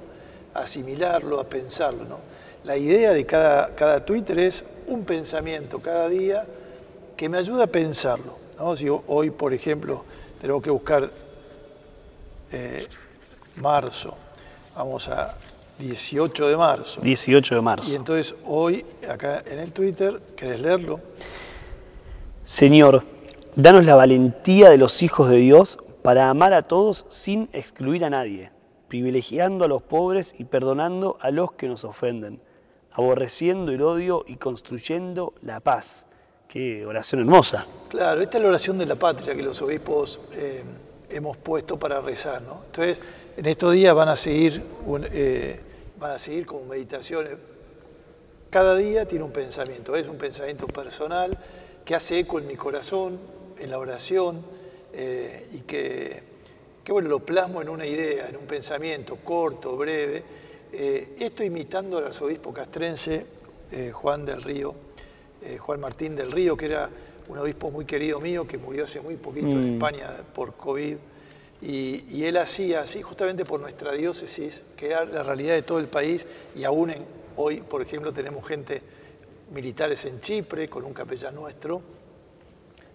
a 0.53 0.61
asimilarlo, 0.61 1.41
a 1.41 1.45
pensarlo. 1.45 2.05
¿no? 2.05 2.19
La 2.65 2.77
idea 2.77 3.13
de 3.13 3.27
cada, 3.27 3.75
cada 3.75 4.05
Twitter 4.05 4.39
es 4.39 4.65
un 4.87 5.05
pensamiento 5.05 5.81
cada 5.81 6.09
día 6.09 6.47
que 7.17 7.29
me 7.29 7.39
ayude 7.39 7.63
a 7.65 7.67
pensarlo. 7.67 8.39
Si 8.77 8.89
hoy, 8.89 9.31
por 9.31 9.53
ejemplo, 9.53 10.05
tenemos 10.41 10.63
que 10.63 10.71
buscar 10.71 11.11
eh, 12.53 12.87
marzo, 13.57 14.15
vamos 14.77 15.09
a 15.09 15.35
18 15.79 16.49
de 16.49 16.57
marzo. 16.57 17.01
18 17.01 17.55
de 17.55 17.61
marzo. 17.61 17.91
Y 17.91 17.95
entonces 17.95 18.35
hoy, 18.45 18.85
acá 19.09 19.43
en 19.47 19.59
el 19.59 19.73
Twitter, 19.73 20.21
¿querés 20.37 20.61
leerlo? 20.61 21.01
Señor, 22.45 23.05
danos 23.57 23.85
la 23.85 23.95
valentía 23.95 24.71
de 24.71 24.79
los 24.79 25.03
hijos 25.03 25.29
de 25.29 25.37
Dios 25.37 25.79
para 26.03 26.29
amar 26.29 26.53
a 26.53 26.63
todos 26.63 27.07
sin 27.09 27.49
excluir 27.53 28.05
a 28.05 28.11
nadie, 28.11 28.53
privilegiando 28.89 29.65
a 29.65 29.69
los 29.69 29.83
pobres 29.83 30.35
y 30.39 30.45
perdonando 30.45 31.17
a 31.21 31.31
los 31.31 31.53
que 31.53 31.69
nos 31.69 31.85
ofenden, 31.85 32.41
aborreciendo 32.93 33.73
el 33.73 33.81
odio 33.81 34.25
y 34.29 34.37
construyendo 34.37 35.33
la 35.41 35.61
paz. 35.61 36.07
Qué 36.47 36.85
oración 36.85 37.23
hermosa. 37.23 37.67
Claro, 37.89 38.21
esta 38.21 38.37
es 38.37 38.43
la 38.43 38.51
oración 38.51 38.79
de 38.79 38.87
la 38.87 38.97
patria 38.97 39.35
que 39.35 39.43
los 39.43 39.61
obispos 39.63 40.21
eh, 40.35 40.63
hemos 41.09 41.37
puesto 41.37 41.79
para 41.79 42.01
rezar. 42.01 42.43
¿no? 42.43 42.61
Entonces, 42.67 43.01
en 43.37 43.47
estos 43.47 43.73
días 43.73 43.95
van 43.95 44.09
a 44.09 44.17
seguir, 44.17 44.63
eh, 45.13 45.61
van 45.99 46.13
a 46.13 46.19
seguir 46.19 46.47
como 46.47 46.65
meditaciones. 46.67 47.33
Cada 48.51 48.77
día 48.77 49.07
tiene 49.07 49.25
un 49.25 49.33
pensamiento, 49.33 49.97
es 49.97 50.07
un 50.07 50.17
pensamiento 50.17 50.67
personal 50.67 51.37
que 51.85 51.95
hace 51.95 52.21
eco 52.21 52.39
en 52.39 52.47
mi 52.47 52.55
corazón, 52.55 53.19
en 53.59 53.71
la 53.71 53.79
oración, 53.79 54.45
eh, 54.93 55.49
y 55.53 55.61
que, 55.61 56.23
bueno, 56.89 57.09
lo 57.09 57.21
plasmo 57.21 57.61
en 57.61 57.69
una 57.69 57.87
idea, 57.87 58.29
en 58.29 58.37
un 58.37 58.47
pensamiento 58.47 59.17
corto, 59.17 59.77
breve. 59.77 60.23
Eh, 60.73 61.17
esto 61.19 61.43
imitando 61.43 61.99
al 61.99 62.07
arzobispo 62.07 62.53
castrense 62.53 63.27
Juan 63.93 64.25
del 64.25 64.41
Río, 64.41 64.73
Juan 65.59 65.81
Martín 65.81 66.15
del 66.15 66.31
Río, 66.31 66.57
que 66.57 66.67
era 66.67 66.89
un 67.27 67.39
obispo 67.39 67.73
muy 67.73 67.85
querido 67.85 68.21
mío, 68.21 68.47
que 68.47 68.57
murió 68.57 68.85
hace 68.85 69.01
muy 69.01 69.17
poquito 69.17 69.49
en 69.49 69.73
mm. 69.73 69.75
España 69.75 70.11
por 70.33 70.55
COVID. 70.55 70.97
Y, 71.65 72.05
y, 72.11 72.25
él 72.27 72.37
hacía 72.37 72.83
así 72.83 73.01
justamente 73.01 73.47
por 73.47 73.59
nuestra 73.59 73.93
diócesis, 73.93 74.63
que 74.77 74.89
era 74.89 75.07
la 75.07 75.23
realidad 75.23 75.55
de 75.55 75.63
todo 75.63 75.79
el 75.79 75.87
país, 75.87 76.27
y 76.55 76.65
aún 76.65 76.91
en, 76.91 77.05
hoy, 77.37 77.63
por 77.63 77.81
ejemplo, 77.81 78.13
tenemos 78.13 78.47
gente 78.47 78.83
militares 79.51 80.05
en 80.05 80.21
Chipre, 80.21 80.69
con 80.69 80.85
un 80.85 80.93
capellán 80.93 81.35
nuestro. 81.35 81.81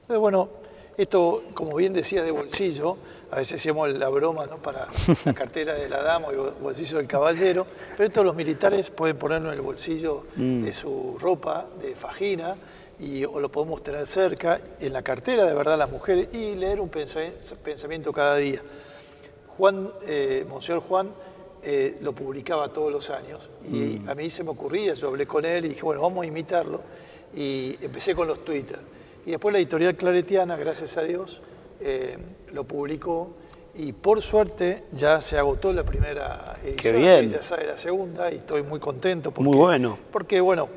Entonces, 0.01 0.17
bueno, 0.19 0.49
esto, 0.97 1.43
como 1.53 1.75
bien 1.75 1.93
decía, 1.93 2.23
de 2.23 2.31
bolsillo, 2.31 2.97
a 3.31 3.37
veces 3.37 3.61
hacemos 3.61 3.89
la 3.89 4.09
broma 4.09 4.45
¿no? 4.47 4.57
para 4.57 4.87
la 5.25 5.33
cartera 5.33 5.73
de 5.73 5.87
la 5.87 6.01
dama 6.01 6.27
y 6.31 6.33
el 6.33 6.51
bolsillo 6.61 6.97
del 6.97 7.07
caballero, 7.07 7.65
pero 7.95 8.07
esto 8.07 8.23
los 8.23 8.35
militares 8.35 8.89
pueden 8.89 9.17
ponerlo 9.17 9.49
en 9.49 9.55
el 9.55 9.61
bolsillo 9.61 10.25
mm. 10.35 10.63
de 10.63 10.73
su 10.73 11.17
ropa, 11.19 11.67
de 11.81 11.95
fajina, 11.95 12.57
y, 12.99 13.23
o 13.25 13.39
lo 13.39 13.49
podemos 13.49 13.81
tener 13.81 14.05
cerca, 14.07 14.59
en 14.79 14.93
la 14.93 15.01
cartera 15.01 15.45
de 15.45 15.53
verdad 15.53 15.77
las 15.77 15.89
mujeres, 15.89 16.33
y 16.33 16.55
leer 16.55 16.79
un 16.81 16.89
pensamiento 16.89 18.11
cada 18.11 18.35
día. 18.37 18.61
Juan, 19.47 19.91
eh, 20.05 20.45
Monseñor 20.47 20.81
Juan, 20.81 21.09
eh, 21.61 21.97
lo 22.01 22.13
publicaba 22.13 22.69
todos 22.69 22.89
los 22.89 23.09
años 23.09 23.49
y 23.69 23.99
mm. 23.99 24.09
a 24.09 24.15
mí 24.15 24.29
se 24.29 24.45
me 24.45 24.51
ocurría, 24.51 24.93
yo 24.93 25.09
hablé 25.09 25.27
con 25.27 25.43
él 25.43 25.65
y 25.65 25.69
dije, 25.69 25.81
bueno, 25.81 26.01
vamos 26.01 26.23
a 26.23 26.27
imitarlo 26.27 26.79
y 27.35 27.77
empecé 27.81 28.15
con 28.15 28.27
los 28.29 28.45
Twitter. 28.45 28.79
Y 29.25 29.31
después 29.31 29.51
la 29.51 29.59
editorial 29.59 29.95
Claretiana, 29.97 30.55
gracias 30.55 30.95
a 30.95 31.03
Dios, 31.03 31.41
eh, 31.81 32.17
lo 32.53 32.63
publicó 32.63 33.31
y 33.75 33.91
por 33.91 34.21
suerte 34.21 34.85
ya 34.93 35.19
se 35.19 35.37
agotó 35.37 35.73
la 35.73 35.83
primera 35.83 36.57
edición, 36.63 37.27
ya 37.27 37.43
sale 37.43 37.67
la 37.67 37.77
segunda 37.77 38.31
y 38.31 38.37
estoy 38.37 38.63
muy 38.63 38.79
contento. 38.79 39.31
Porque, 39.31 39.49
muy 39.49 39.57
bueno. 39.57 39.97
Porque, 40.11 40.39
bueno, 40.39 40.69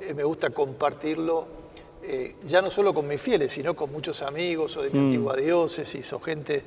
eh, 0.00 0.14
me 0.14 0.24
gusta 0.24 0.48
compartirlo 0.48 1.59
ya 2.46 2.62
no 2.62 2.70
solo 2.70 2.94
con 2.94 3.06
mis 3.06 3.20
fieles, 3.20 3.52
sino 3.52 3.74
con 3.74 3.92
muchos 3.92 4.22
amigos 4.22 4.76
o 4.76 4.82
de 4.82 4.90
mi 4.90 4.98
mm. 4.98 5.04
antigua 5.04 5.36
diócesis 5.36 6.12
o 6.12 6.20
gente 6.20 6.62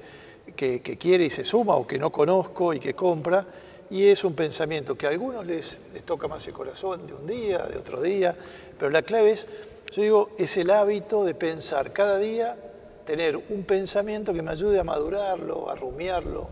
que, 0.55 0.81
quiere 0.99 1.25
y 1.25 1.29
se 1.29 1.43
suma 1.43 1.75
o 1.75 1.87
que 1.87 1.97
no 1.97 2.11
conozco 2.11 2.73
y 2.73 2.79
que 2.79 2.93
compra. 2.93 3.45
Y 3.89 4.07
es 4.07 4.23
un 4.23 4.33
pensamiento 4.33 4.95
que 4.95 5.05
a 5.05 5.09
algunos 5.09 5.45
les, 5.45 5.77
les 5.93 6.03
toca 6.03 6.27
más 6.27 6.45
el 6.47 6.53
corazón 6.53 7.05
de 7.05 7.13
un 7.13 7.27
día, 7.27 7.59
de 7.59 7.77
otro 7.77 8.01
día, 8.01 8.35
pero 8.77 8.89
la 8.89 9.03
clave 9.03 9.31
es, 9.31 9.45
yo 9.91 10.01
digo, 10.01 10.29
es 10.37 10.57
el 10.57 10.71
hábito 10.71 11.23
de 11.25 11.35
pensar 11.35 11.93
cada 11.93 12.17
día, 12.17 12.57
tener 13.05 13.37
un 13.37 13.63
pensamiento 13.63 14.33
que 14.33 14.41
me 14.41 14.51
ayude 14.51 14.79
a 14.79 14.83
madurarlo, 14.83 15.69
a 15.69 15.75
rumiarlo, 15.75 16.47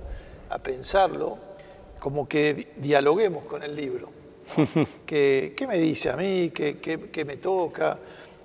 a 0.49 0.59
pensarlo, 0.59 1.37
como 1.99 2.27
que 2.27 2.73
dialoguemos 2.77 3.45
con 3.45 3.63
el 3.63 3.75
libro. 3.75 4.09
¿Qué, 5.05 5.55
me 5.67 5.77
dice 5.77 6.09
a 6.09 6.17
mí? 6.17 6.51
¿Qué, 6.53 6.79
qué, 6.79 7.25
me 7.25 7.37
toca? 7.37 7.97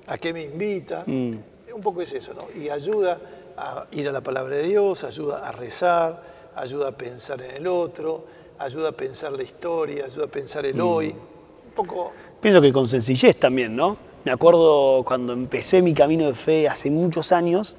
¿A 0.09 0.19
qué 0.19 0.33
me 0.33 0.45
invita? 0.45 1.05
Mm. 1.07 1.35
Un 1.75 1.81
poco 1.83 2.01
es 2.01 2.13
eso, 2.13 2.33
¿no? 2.35 2.47
Y 2.61 2.69
ayuda 2.69 3.19
a 3.57 3.87
ir 3.93 4.09
a 4.09 4.13
la 4.13 4.21
palabra 4.21 4.57
de 4.57 4.63
Dios, 4.63 5.05
ayuda 5.05 5.47
a 5.47 5.53
rezar, 5.53 6.23
ayuda 6.55 6.89
a 6.89 6.93
pensar 6.93 7.41
en 7.43 7.57
el 7.57 7.67
otro, 7.67 8.25
ayuda 8.59 8.91
a 8.91 8.93
pensar 8.93 9.33
la 9.33 9.43
historia, 9.43 10.05
ayuda 10.05 10.25
a 10.25 10.29
pensar 10.29 10.65
el 10.65 10.77
mm. 10.77 10.81
hoy. 10.81 11.09
Un 11.09 11.73
poco... 11.75 12.13
Pienso 12.41 12.61
que 12.61 12.73
con 12.73 12.89
sencillez 12.89 13.39
también, 13.39 13.75
¿no? 13.75 13.97
Me 14.25 14.33
acuerdo 14.33 15.05
cuando 15.05 15.33
empecé 15.33 15.83
mi 15.83 15.95
camino 15.95 16.27
de 16.27 16.35
fe 16.35 16.69
hace 16.69 16.91
muchos 16.91 17.33
años, 17.33 17.77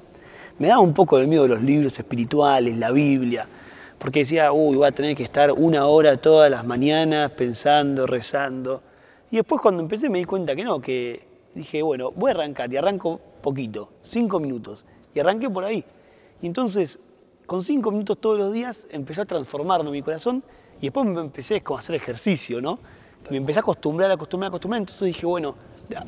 me 0.58 0.68
daba 0.68 0.80
un 0.80 0.94
poco 0.94 1.18
de 1.18 1.26
miedo 1.26 1.46
los 1.46 1.62
libros 1.62 1.98
espirituales, 1.98 2.76
la 2.76 2.90
Biblia, 2.90 3.46
porque 3.98 4.20
decía, 4.20 4.52
uy, 4.52 4.76
voy 4.76 4.86
a 4.86 4.92
tener 4.92 5.16
que 5.16 5.22
estar 5.22 5.52
una 5.52 5.86
hora 5.86 6.16
todas 6.16 6.50
las 6.50 6.64
mañanas 6.64 7.30
pensando, 7.32 8.06
rezando. 8.06 8.82
Y 9.30 9.36
después 9.36 9.60
cuando 9.60 9.82
empecé 9.82 10.08
me 10.08 10.18
di 10.18 10.24
cuenta 10.24 10.56
que 10.56 10.64
no, 10.64 10.80
que 10.80 11.27
dije, 11.54 11.82
bueno, 11.82 12.10
voy 12.12 12.30
a 12.30 12.34
arrancar 12.34 12.72
y 12.72 12.76
arranco 12.76 13.20
poquito, 13.42 13.90
cinco 14.02 14.40
minutos. 14.40 14.84
Y 15.14 15.20
arranqué 15.20 15.48
por 15.50 15.64
ahí. 15.64 15.84
Y 16.42 16.46
entonces, 16.46 16.98
con 17.46 17.62
cinco 17.62 17.90
minutos 17.90 18.18
todos 18.18 18.38
los 18.38 18.52
días, 18.52 18.86
empezó 18.90 19.22
a 19.22 19.24
transformarme 19.24 19.90
mi 19.90 20.02
corazón 20.02 20.42
y 20.80 20.82
después 20.82 21.06
me 21.06 21.20
empecé 21.20 21.62
como 21.62 21.78
a 21.78 21.80
hacer 21.80 21.94
ejercicio, 21.94 22.60
¿no? 22.60 22.78
Me 23.30 23.36
empecé 23.36 23.58
a 23.58 23.62
acostumbrar, 23.62 24.10
a 24.10 24.14
acostumbrar, 24.14 24.48
a 24.48 24.50
acostumbrar. 24.50 24.80
Entonces 24.80 25.06
dije, 25.06 25.26
bueno, 25.26 25.54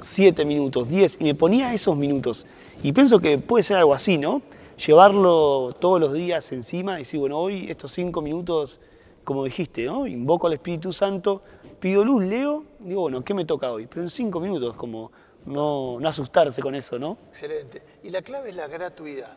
siete 0.00 0.44
minutos, 0.44 0.88
diez, 0.88 1.16
y 1.20 1.24
me 1.24 1.34
ponía 1.34 1.74
esos 1.74 1.96
minutos. 1.96 2.46
Y 2.82 2.92
pienso 2.92 3.18
que 3.18 3.38
puede 3.38 3.62
ser 3.62 3.78
algo 3.78 3.94
así, 3.94 4.18
¿no? 4.18 4.42
Llevarlo 4.86 5.74
todos 5.78 6.00
los 6.00 6.12
días 6.12 6.52
encima 6.52 6.96
y 6.96 6.98
decir, 7.00 7.20
bueno, 7.20 7.38
hoy 7.38 7.70
estos 7.70 7.92
cinco 7.92 8.22
minutos, 8.22 8.80
como 9.24 9.44
dijiste, 9.44 9.84
¿no? 9.84 10.06
Invoco 10.06 10.46
al 10.46 10.54
Espíritu 10.54 10.92
Santo, 10.92 11.42
pido 11.80 12.04
luz, 12.04 12.24
leo, 12.24 12.64
digo, 12.78 13.02
bueno, 13.02 13.22
¿qué 13.22 13.34
me 13.34 13.44
toca 13.44 13.70
hoy? 13.70 13.86
Pero 13.86 14.02
en 14.02 14.10
cinco 14.10 14.40
minutos, 14.40 14.74
como 14.76 15.10
no, 15.50 15.98
no 16.00 16.08
asustarse 16.08 16.62
con 16.62 16.74
eso, 16.74 16.98
¿no? 16.98 17.18
Excelente. 17.30 17.82
Y 18.02 18.10
la 18.10 18.22
clave 18.22 18.50
es 18.50 18.56
la 18.56 18.66
gratuidad. 18.66 19.36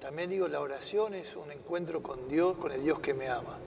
También 0.00 0.30
digo, 0.30 0.48
la 0.48 0.60
oración 0.60 1.14
es 1.14 1.36
un 1.36 1.52
encuentro 1.52 2.02
con 2.02 2.28
Dios, 2.28 2.56
con 2.56 2.72
el 2.72 2.82
Dios 2.82 3.00
que 3.00 3.12
me 3.12 3.28
ama. 3.28 3.58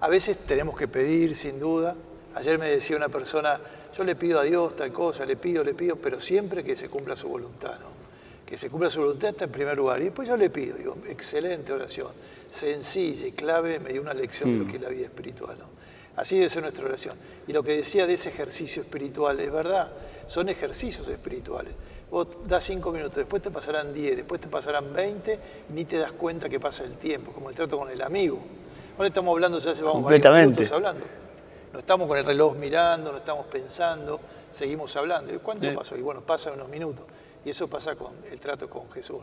A 0.00 0.08
veces 0.08 0.38
tenemos 0.38 0.76
que 0.76 0.86
pedir, 0.86 1.34
sin 1.34 1.58
duda. 1.58 1.96
Ayer 2.34 2.58
me 2.58 2.68
decía 2.68 2.96
una 2.96 3.08
persona, 3.08 3.58
yo 3.96 4.04
le 4.04 4.14
pido 4.14 4.38
a 4.38 4.44
Dios 4.44 4.76
tal 4.76 4.92
cosa, 4.92 5.26
le 5.26 5.36
pido, 5.36 5.64
le 5.64 5.74
pido, 5.74 5.96
pero 5.96 6.20
siempre 6.20 6.62
que 6.62 6.76
se 6.76 6.88
cumpla 6.88 7.16
su 7.16 7.28
voluntad, 7.28 7.80
¿no? 7.80 7.96
Que 8.44 8.56
se 8.56 8.70
cumpla 8.70 8.90
su 8.90 9.00
voluntad 9.00 9.30
está 9.30 9.44
en 9.44 9.50
primer 9.50 9.76
lugar. 9.76 10.00
Y 10.00 10.04
después 10.04 10.28
yo 10.28 10.36
le 10.36 10.50
pido, 10.50 10.76
digo, 10.76 10.98
excelente 11.08 11.72
oración, 11.72 12.12
sencilla 12.50 13.26
y 13.26 13.32
clave, 13.32 13.80
me 13.80 13.90
dio 13.90 14.02
una 14.02 14.14
lección 14.14 14.52
de 14.52 14.58
lo 14.58 14.64
mm. 14.66 14.68
que 14.68 14.76
es 14.76 14.82
la 14.82 14.88
vida 14.88 15.06
espiritual, 15.06 15.58
¿no? 15.58 15.66
Así 16.14 16.36
debe 16.36 16.48
ser 16.48 16.62
nuestra 16.62 16.84
oración. 16.86 17.16
Y 17.48 17.52
lo 17.52 17.62
que 17.62 17.76
decía 17.76 18.06
de 18.06 18.14
ese 18.14 18.28
ejercicio 18.28 18.82
espiritual, 18.82 19.38
es 19.40 19.50
verdad, 19.52 19.90
son 20.26 20.48
ejercicios 20.48 21.08
espirituales. 21.08 21.72
Vos 22.10 22.28
das 22.46 22.64
cinco 22.64 22.92
minutos, 22.92 23.16
después 23.16 23.42
te 23.42 23.50
pasarán 23.50 23.92
diez, 23.92 24.16
después 24.16 24.40
te 24.40 24.48
pasarán 24.48 24.92
veinte, 24.92 25.38
ni 25.70 25.84
te 25.84 25.98
das 25.98 26.12
cuenta 26.12 26.48
que 26.48 26.60
pasa 26.60 26.84
el 26.84 26.96
tiempo, 26.98 27.32
como 27.32 27.50
el 27.50 27.56
trato 27.56 27.76
con 27.76 27.90
el 27.90 28.00
amigo. 28.00 28.38
Ahora 28.96 29.08
estamos 29.08 29.32
hablando, 29.32 29.58
ya 29.58 29.74
se 29.74 29.82
vamos 29.82 30.04
varios 30.04 30.32
minutos 30.32 30.70
hablando. 30.72 31.04
No 31.72 31.80
estamos 31.80 32.08
con 32.08 32.16
el 32.16 32.24
reloj 32.24 32.56
mirando, 32.56 33.12
no 33.12 33.18
estamos 33.18 33.46
pensando, 33.46 34.20
seguimos 34.50 34.94
hablando. 34.96 35.34
¿Y 35.34 35.38
cuánto 35.38 35.72
pasó? 35.74 35.96
Y 35.96 36.00
bueno, 36.00 36.22
pasan 36.22 36.54
unos 36.54 36.68
minutos. 36.68 37.04
Y 37.44 37.50
eso 37.50 37.68
pasa 37.68 37.96
con 37.96 38.12
el 38.30 38.40
trato 38.40 38.70
con 38.70 38.90
Jesús. 38.90 39.20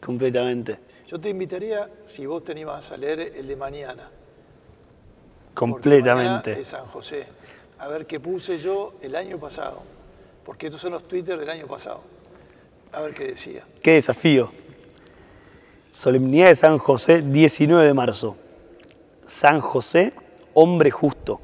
Completamente. 0.00 0.78
Yo 1.06 1.18
te 1.18 1.30
invitaría, 1.30 1.88
si 2.04 2.26
vos 2.26 2.44
te 2.44 2.52
a 2.64 2.96
leer 2.96 3.32
el 3.36 3.46
de 3.46 3.56
mañana. 3.56 4.10
Completamente. 5.54 6.56
de 6.56 6.64
San 6.64 6.86
José. 6.86 7.26
A 7.78 7.88
ver 7.88 8.06
qué 8.06 8.20
puse 8.20 8.58
yo 8.58 8.94
el 9.00 9.16
año 9.16 9.38
pasado 9.38 9.97
porque 10.48 10.68
estos 10.68 10.80
son 10.80 10.92
los 10.92 11.06
Twitter 11.06 11.38
del 11.38 11.50
año 11.50 11.66
pasado. 11.66 12.00
A 12.92 13.02
ver 13.02 13.12
qué 13.12 13.26
decía. 13.26 13.66
Qué 13.82 13.92
desafío. 13.92 14.50
Solemnidad 15.90 16.46
de 16.46 16.56
San 16.56 16.78
José, 16.78 17.20
19 17.20 17.86
de 17.86 17.92
marzo. 17.92 18.34
San 19.26 19.60
José, 19.60 20.14
hombre 20.54 20.90
justo. 20.90 21.42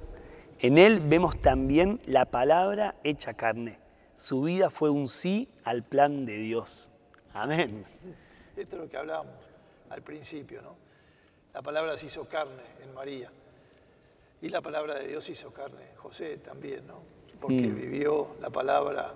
En 0.59 0.79
él 0.79 1.01
vemos 1.01 1.37
también 1.43 2.01
la 2.07 2.25
palabra 2.25 2.95
hecha 3.05 3.35
carne. 3.35 3.79
Su 4.15 4.41
vida 4.41 4.71
fue 4.71 4.89
un 4.89 5.09
sí 5.09 5.51
al 5.65 5.83
plan 5.83 6.25
de 6.25 6.39
Dios. 6.39 6.89
Amén. 7.35 7.85
Esto 8.57 8.77
es 8.77 8.83
lo 8.85 8.89
que 8.89 8.97
hablábamos 8.97 9.35
al 9.91 10.01
principio, 10.01 10.63
¿no? 10.63 10.77
La 11.53 11.61
palabra 11.61 11.99
se 11.99 12.07
hizo 12.07 12.27
carne 12.27 12.63
en 12.83 12.95
María. 12.95 13.31
Y 14.41 14.49
la 14.49 14.63
palabra 14.63 14.95
de 14.95 15.09
Dios 15.09 15.29
hizo 15.29 15.53
carne 15.53 15.91
en 15.91 15.97
José 15.97 16.39
también, 16.39 16.87
¿no? 16.87 17.14
Porque 17.47 17.69
mm. 17.69 17.75
vivió 17.77 18.29
la 18.41 18.51
palabra 18.51 19.15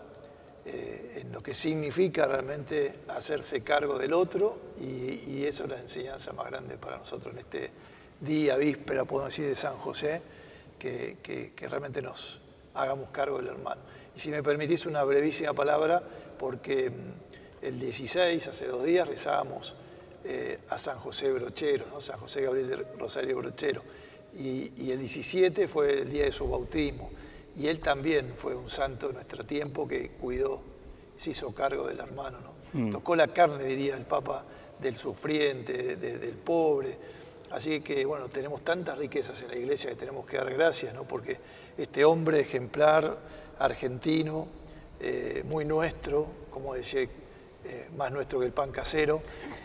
eh, 0.66 1.22
en 1.22 1.32
lo 1.32 1.42
que 1.42 1.54
significa 1.54 2.26
realmente 2.26 3.00
hacerse 3.08 3.62
cargo 3.62 3.98
del 3.98 4.12
otro 4.12 4.58
y, 4.80 5.44
eso 5.44 5.64
es 5.64 5.70
la 5.70 5.80
enseñanza 5.80 6.34
más 6.34 6.46
grande 6.50 6.76
para 6.76 6.98
nosotros 6.98 7.32
en 7.32 7.38
este 7.38 7.70
día, 8.20 8.54
víspera, 8.58 9.06
podemos 9.06 9.30
decir, 9.30 9.48
de 9.48 9.56
San 9.56 9.78
José, 9.78 10.20
que, 10.78 11.54
realmente 11.56 12.02
nos 12.02 12.40
hagamos 12.74 13.08
cargo 13.10 13.38
del 13.38 13.48
hermano. 13.48 13.80
Y 14.14 14.20
si 14.20 14.30
me 14.30 14.42
permitís 14.42 14.84
una 14.84 15.02
brevísima 15.04 15.54
palabra, 15.54 16.02
porque 16.38 16.90
mm, 16.90 17.64
el 17.64 17.80
16, 17.80 18.48
hace 18.48 18.66
dos 18.66 18.84
días, 18.84 19.08
rezábamos 19.08 19.74
eh, 20.24 20.58
a 20.68 20.78
San 20.78 20.98
José 20.98 21.32
Brochero, 21.32 21.86
¿no? 21.86 22.02
San 22.02 22.20
José 22.20 22.42
Gabriel 22.42 22.84
Rosario 22.98 23.38
Brochero. 23.38 23.82
Y, 24.38 24.90
el 24.90 24.98
17 24.98 25.66
fue 25.68 26.02
el 26.02 26.10
día 26.10 26.24
de 26.24 26.32
su 26.32 26.46
bautismo. 26.46 27.10
Y 27.56 27.66
él 27.68 27.80
también 27.80 28.34
fue 28.36 28.54
un 28.54 28.70
santo 28.70 29.08
de 29.08 29.14
nuestro 29.14 29.44
tiempo 29.44 29.88
que 29.88 30.10
cuidó, 30.10 30.62
se 31.16 31.30
hizo 31.30 31.52
cargo 31.54 31.86
del 31.86 31.98
hermano. 32.00 32.38
¿no? 32.40 32.80
Mm. 32.80 32.92
Tocó 32.92 33.16
la 33.16 33.28
carne, 33.28 33.64
diría 33.64 33.96
el 33.96 34.04
Papa, 34.04 34.44
del 34.80 34.96
sufriente, 34.96 35.96
del 35.96 36.34
pobre. 36.34 36.96
Así 37.50 37.80
que, 37.80 38.04
bueno, 38.04 38.28
tenemos 38.28 38.62
tantas 38.62 38.98
riquezas 38.98 39.40
en 39.42 39.48
la 39.48 39.56
iglesia 39.56 39.90
que 39.90 39.96
tenemos 39.96 40.26
que 40.26 40.36
dar 40.36 40.52
gracias, 40.52 40.94
¿no? 40.94 41.04
porque 41.04 41.38
este 41.76 42.04
hombre 42.04 42.40
ejemplar, 42.40 43.18
argentino, 43.58 44.46
eh, 45.00 45.42
muy 45.46 45.64
nuestro, 45.64 46.26
como 46.50 46.74
decía, 46.74 47.02
eh, 47.02 47.88
más 47.96 48.12
nuestro 48.12 48.40
que 48.40 48.46
el 48.46 48.52
pan 48.52 48.70
casero, 48.70 49.22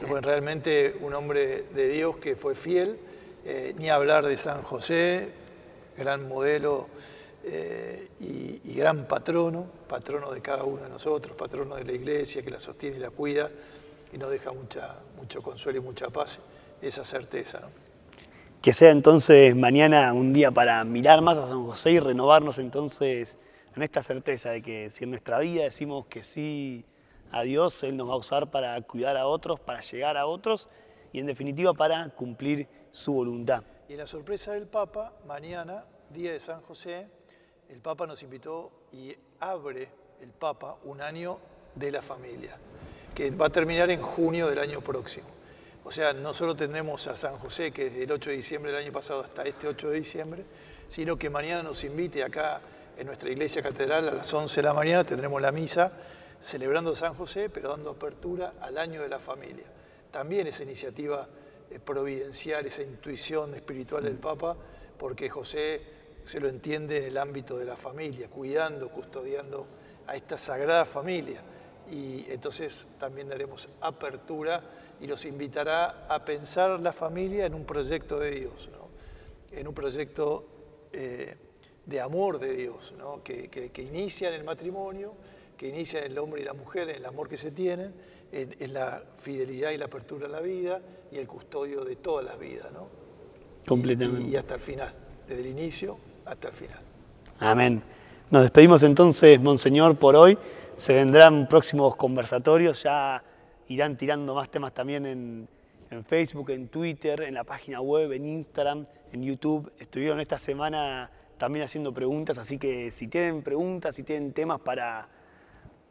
fue 0.07 0.21
realmente 0.21 0.95
un 1.01 1.13
hombre 1.13 1.63
de 1.73 1.89
Dios 1.89 2.17
que 2.17 2.35
fue 2.35 2.55
fiel, 2.55 2.97
eh, 3.45 3.73
ni 3.77 3.89
hablar 3.89 4.25
de 4.25 4.37
San 4.37 4.61
José, 4.63 5.29
gran 5.97 6.27
modelo 6.27 6.87
y, 7.43 8.61
y, 8.63 8.73
gran 8.75 9.05
patrono, 9.05 9.65
patrono 9.87 10.31
de 10.31 10.41
cada 10.41 10.63
uno 10.63 10.83
de 10.83 10.89
nosotros, 10.89 11.35
patrono 11.35 11.75
de 11.75 11.83
la 11.83 11.91
iglesia 11.91 12.41
que 12.41 12.49
la 12.49 12.59
sostiene 12.59 12.97
y 12.97 12.99
la 12.99 13.09
cuida 13.09 13.49
y 14.13 14.17
nos 14.17 14.31
deja 14.31 14.51
mucha, 14.53 14.95
mucho 15.17 15.41
consuelo 15.41 15.79
y 15.79 15.81
mucha 15.81 16.09
paz, 16.09 16.39
esa 16.81 17.03
certeza. 17.03 17.59
¿no? 17.59 17.67
Que 18.61 18.71
sea 18.71 18.91
entonces 18.91 19.55
mañana 19.55 20.13
un 20.13 20.31
día 20.31 20.51
para 20.51 20.83
mirar 20.85 21.21
más 21.21 21.37
a 21.37 21.49
San 21.49 21.65
José 21.65 21.91
y 21.91 21.99
renovarnos 21.99 22.59
entonces 22.59 23.37
en 23.75 23.83
esta 23.83 24.01
certeza 24.03 24.51
de 24.51 24.61
que 24.61 24.89
si 24.89 25.03
en 25.03 25.09
nuestra 25.09 25.39
vida 25.39 25.63
decimos 25.63 26.05
que 26.05 26.23
sí 26.23 26.85
a 27.31 27.41
Dios, 27.41 27.83
Él 27.83 27.97
nos 27.97 28.07
va 28.07 28.13
a 28.13 28.17
usar 28.17 28.51
para 28.51 28.79
cuidar 28.83 29.17
a 29.17 29.25
otros, 29.25 29.59
para 29.59 29.81
llegar 29.81 30.15
a 30.15 30.27
otros 30.27 30.69
y 31.11 31.19
en 31.19 31.25
definitiva 31.25 31.73
para 31.73 32.09
cumplir 32.09 32.67
su 32.91 33.11
voluntad. 33.11 33.63
Y 33.89 33.95
la 33.95 34.07
sorpresa 34.07 34.53
del 34.53 34.67
Papa, 34.67 35.13
mañana, 35.27 35.85
día 36.11 36.31
de 36.31 36.39
San 36.39 36.61
José, 36.61 37.07
el 37.73 37.79
Papa 37.79 38.05
nos 38.05 38.21
invitó 38.21 38.71
y 38.91 39.15
abre 39.39 39.89
el 40.21 40.29
Papa 40.29 40.77
un 40.83 41.01
año 41.01 41.39
de 41.73 41.91
la 41.91 42.03
familia, 42.03 42.55
que 43.15 43.31
va 43.31 43.47
a 43.47 43.49
terminar 43.49 43.89
en 43.89 43.99
junio 43.99 44.47
del 44.47 44.59
año 44.59 44.79
próximo. 44.81 45.25
O 45.83 45.91
sea, 45.91 46.13
no 46.13 46.35
solo 46.35 46.55
tendremos 46.55 47.07
a 47.07 47.17
San 47.17 47.39
José, 47.39 47.71
que 47.71 47.85
desde 47.85 48.03
el 48.03 48.11
8 48.11 48.29
de 48.29 48.35
diciembre 48.35 48.71
del 48.71 48.83
año 48.83 48.93
pasado 48.93 49.21
hasta 49.21 49.43
este 49.43 49.67
8 49.67 49.89
de 49.89 49.97
diciembre, 49.97 50.45
sino 50.87 51.17
que 51.17 51.31
mañana 51.31 51.63
nos 51.63 51.83
invite 51.83 52.23
acá 52.23 52.61
en 52.95 53.07
nuestra 53.07 53.31
iglesia 53.31 53.63
catedral 53.63 54.07
a 54.07 54.13
las 54.13 54.31
11 54.31 54.55
de 54.55 54.63
la 54.63 54.73
mañana, 54.75 55.03
tendremos 55.03 55.41
la 55.41 55.51
misa 55.51 55.91
celebrando 56.39 56.95
San 56.95 57.15
José, 57.15 57.49
pero 57.49 57.69
dando 57.69 57.89
apertura 57.89 58.53
al 58.61 58.77
año 58.77 59.01
de 59.01 59.09
la 59.09 59.19
familia. 59.19 59.65
También 60.11 60.45
esa 60.45 60.61
iniciativa 60.61 61.27
eh, 61.71 61.79
providencial, 61.79 62.67
esa 62.67 62.83
intuición 62.83 63.55
espiritual 63.55 64.03
del 64.03 64.17
Papa, 64.17 64.55
porque 64.99 65.27
José 65.27 65.92
se 66.25 66.39
lo 66.39 66.47
entiende 66.47 66.99
en 66.99 67.03
el 67.05 67.17
ámbito 67.17 67.57
de 67.57 67.65
la 67.65 67.77
familia, 67.77 68.29
cuidando, 68.29 68.89
custodiando 68.89 69.67
a 70.07 70.15
esta 70.15 70.37
sagrada 70.37 70.85
familia. 70.85 71.41
Y 71.91 72.25
entonces 72.29 72.87
también 72.99 73.27
daremos 73.27 73.67
apertura 73.81 74.63
y 75.01 75.07
los 75.07 75.25
invitará 75.25 76.05
a 76.07 76.23
pensar 76.23 76.79
la 76.79 76.93
familia 76.93 77.45
en 77.45 77.53
un 77.53 77.65
proyecto 77.65 78.19
de 78.19 78.31
Dios, 78.31 78.69
en 79.51 79.67
un 79.67 79.73
proyecto 79.73 80.45
eh, 80.93 81.35
de 81.85 81.99
amor 81.99 82.39
de 82.39 82.53
Dios, 82.53 82.93
que, 83.23 83.49
que, 83.49 83.81
inicia 83.81 84.29
en 84.29 84.35
el 84.35 84.43
matrimonio, 84.45 85.13
que 85.57 85.67
inicia 85.67 85.99
en 85.99 86.11
el 86.11 86.17
hombre 86.17 86.41
y 86.41 86.45
la 86.45 86.53
mujer, 86.53 86.89
en 86.89 86.95
el 86.95 87.05
amor 87.05 87.27
que 87.27 87.37
se 87.37 87.51
tienen, 87.51 87.93
en, 88.31 88.73
la 88.73 89.03
fidelidad 89.17 89.71
y 89.71 89.77
la 89.77 89.85
apertura 89.85 90.27
a 90.27 90.29
la 90.29 90.39
vida 90.39 90.81
y 91.11 91.17
el 91.17 91.27
custodio 91.27 91.83
de 91.83 91.97
todas 91.97 92.25
las 92.25 92.39
vidas. 92.39 92.71
¿no? 92.71 92.87
Completamente. 93.67 94.29
Y, 94.29 94.35
hasta 94.37 94.55
el 94.55 94.61
final, 94.61 94.93
desde 95.27 95.41
el 95.41 95.47
inicio 95.47 95.97
hasta 96.25 96.47
el 96.49 96.53
final. 96.53 96.79
Amén. 97.39 97.81
Nos 98.29 98.43
despedimos 98.43 98.83
entonces, 98.83 99.39
Monseñor, 99.39 99.95
por 99.97 100.15
hoy. 100.15 100.37
Se 100.75 100.93
vendrán 100.93 101.47
próximos 101.47 101.95
conversatorios, 101.95 102.81
ya 102.83 103.23
irán 103.67 103.95
tirando 103.95 104.33
más 104.33 104.49
temas 104.49 104.73
también 104.73 105.05
en, 105.05 105.47
Facebook, 106.07 106.49
en 106.49 106.69
Twitter, 106.69 107.21
en 107.21 107.35
la 107.35 107.43
página 107.43 107.79
web, 107.79 108.11
en 108.11 108.25
Instagram, 108.25 108.87
en 109.11 109.23
YouTube. 109.23 109.71
Estuvieron 109.77 110.19
esta 110.19 110.39
semana 110.39 111.11
también 111.37 111.65
haciendo 111.65 111.93
preguntas, 111.93 112.39
así 112.39 112.57
que 112.57 112.89
si 112.89 113.07
tienen 113.07 113.43
preguntas, 113.43 113.95
si 113.95 114.01
tienen 114.01 114.33
temas 114.33 114.59
para, 114.59 115.07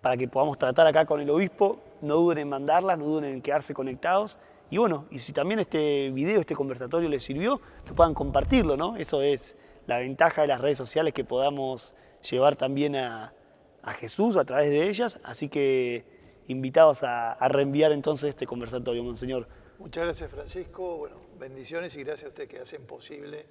para 0.00 0.16
que 0.16 0.26
podamos 0.26 0.58
tratar 0.58 0.88
acá 0.88 1.06
con 1.06 1.20
el 1.20 1.30
obispo, 1.30 1.78
no 2.00 2.16
duden 2.16 2.38
en 2.38 2.48
mandarlas, 2.48 2.98
no 2.98 3.04
duden 3.04 3.26
en 3.26 3.42
quedarse 3.42 3.72
conectados. 3.72 4.36
Y 4.68 4.78
bueno, 4.78 5.04
y 5.12 5.20
si 5.20 5.32
también 5.32 5.60
este 5.60 6.10
video, 6.10 6.40
este 6.40 6.56
conversatorio 6.56 7.08
les 7.08 7.22
sirvió, 7.22 7.60
que 7.84 7.92
puedan 7.92 8.14
compartirlo, 8.14 8.76
¿no? 8.76 8.96
Eso 8.96 9.22
es 9.22 9.54
la 9.86 9.98
ventaja 9.98 10.42
de 10.42 10.48
las 10.48 10.60
redes 10.60 10.78
sociales, 10.78 11.12
que 11.14 11.24
podamos 11.24 11.94
llevar 12.28 12.56
también 12.56 12.96
a, 12.96 13.34
Jesús 13.98 14.36
a 14.36 14.44
través 14.44 14.70
de 14.70 14.88
ellas. 14.88 15.20
Así 15.24 15.48
que 15.48 16.04
invitados 16.46 17.02
a, 17.02 17.36
reenviar 17.48 17.92
entonces 17.92 18.30
este 18.30 18.46
conversatorio, 18.46 19.02
Monseñor. 19.02 19.48
Muchas 19.78 20.04
gracias, 20.04 20.30
Francisco. 20.30 20.98
Bueno, 20.98 21.16
bendiciones 21.38 21.96
y 21.96 22.04
gracias 22.04 22.26
a 22.26 22.28
ustedes 22.28 22.48
que 22.48 22.58
hacen 22.60 22.86
posible 22.86 23.46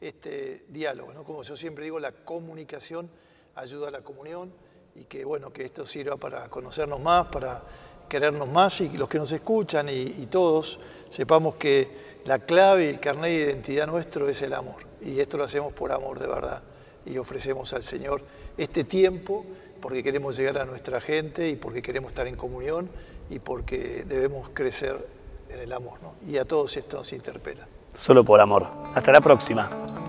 este 0.00 0.64
diálogo. 0.68 1.12
¿no? 1.12 1.24
Como 1.24 1.42
yo 1.42 1.56
siempre 1.56 1.84
digo, 1.84 2.00
la 2.00 2.12
comunicación 2.12 3.10
ayuda 3.54 3.88
a 3.88 3.90
la 3.90 4.00
comunión 4.00 4.52
y 4.94 5.04
que, 5.04 5.24
bueno, 5.24 5.52
que 5.52 5.64
esto 5.64 5.86
sirva 5.86 6.16
para 6.16 6.48
conocernos 6.48 7.00
más, 7.00 7.26
para 7.26 7.62
querernos 8.08 8.48
más 8.48 8.80
y 8.80 8.88
que 8.88 8.98
los 8.98 9.08
que 9.08 9.18
nos 9.18 9.32
escuchan 9.32 9.88
y, 9.88 10.26
todos 10.26 10.78
sepamos 11.10 11.56
que 11.56 12.20
la 12.24 12.38
clave 12.38 12.86
y 12.86 12.88
el 12.88 13.00
carnet 13.00 13.30
de 13.30 13.52
identidad 13.52 13.86
nuestro 13.86 14.28
es 14.28 14.40
el 14.42 14.52
amor. 14.52 14.86
Y 15.04 15.20
esto 15.20 15.36
lo 15.36 15.44
hacemos 15.44 15.72
por 15.72 15.92
amor 15.92 16.18
de 16.18 16.26
verdad. 16.26 16.62
Y 17.06 17.18
ofrecemos 17.18 17.72
al 17.72 17.84
Señor 17.84 18.22
este 18.56 18.84
tiempo 18.84 19.44
porque 19.80 20.02
queremos 20.02 20.36
llegar 20.36 20.58
a 20.58 20.64
nuestra 20.64 21.00
gente 21.00 21.48
y 21.48 21.56
porque 21.56 21.82
queremos 21.82 22.12
estar 22.12 22.26
en 22.26 22.36
comunión 22.36 22.88
y 23.28 23.38
porque 23.38 24.04
debemos 24.06 24.48
crecer 24.54 25.06
en 25.50 25.60
el 25.60 25.72
amor. 25.72 25.98
¿no? 26.02 26.14
Y 26.26 26.38
a 26.38 26.44
todos 26.44 26.76
esto 26.76 26.98
nos 26.98 27.12
interpela. 27.12 27.66
Solo 27.92 28.24
por 28.24 28.40
amor. 28.40 28.66
Hasta 28.94 29.12
la 29.12 29.20
próxima. 29.20 30.03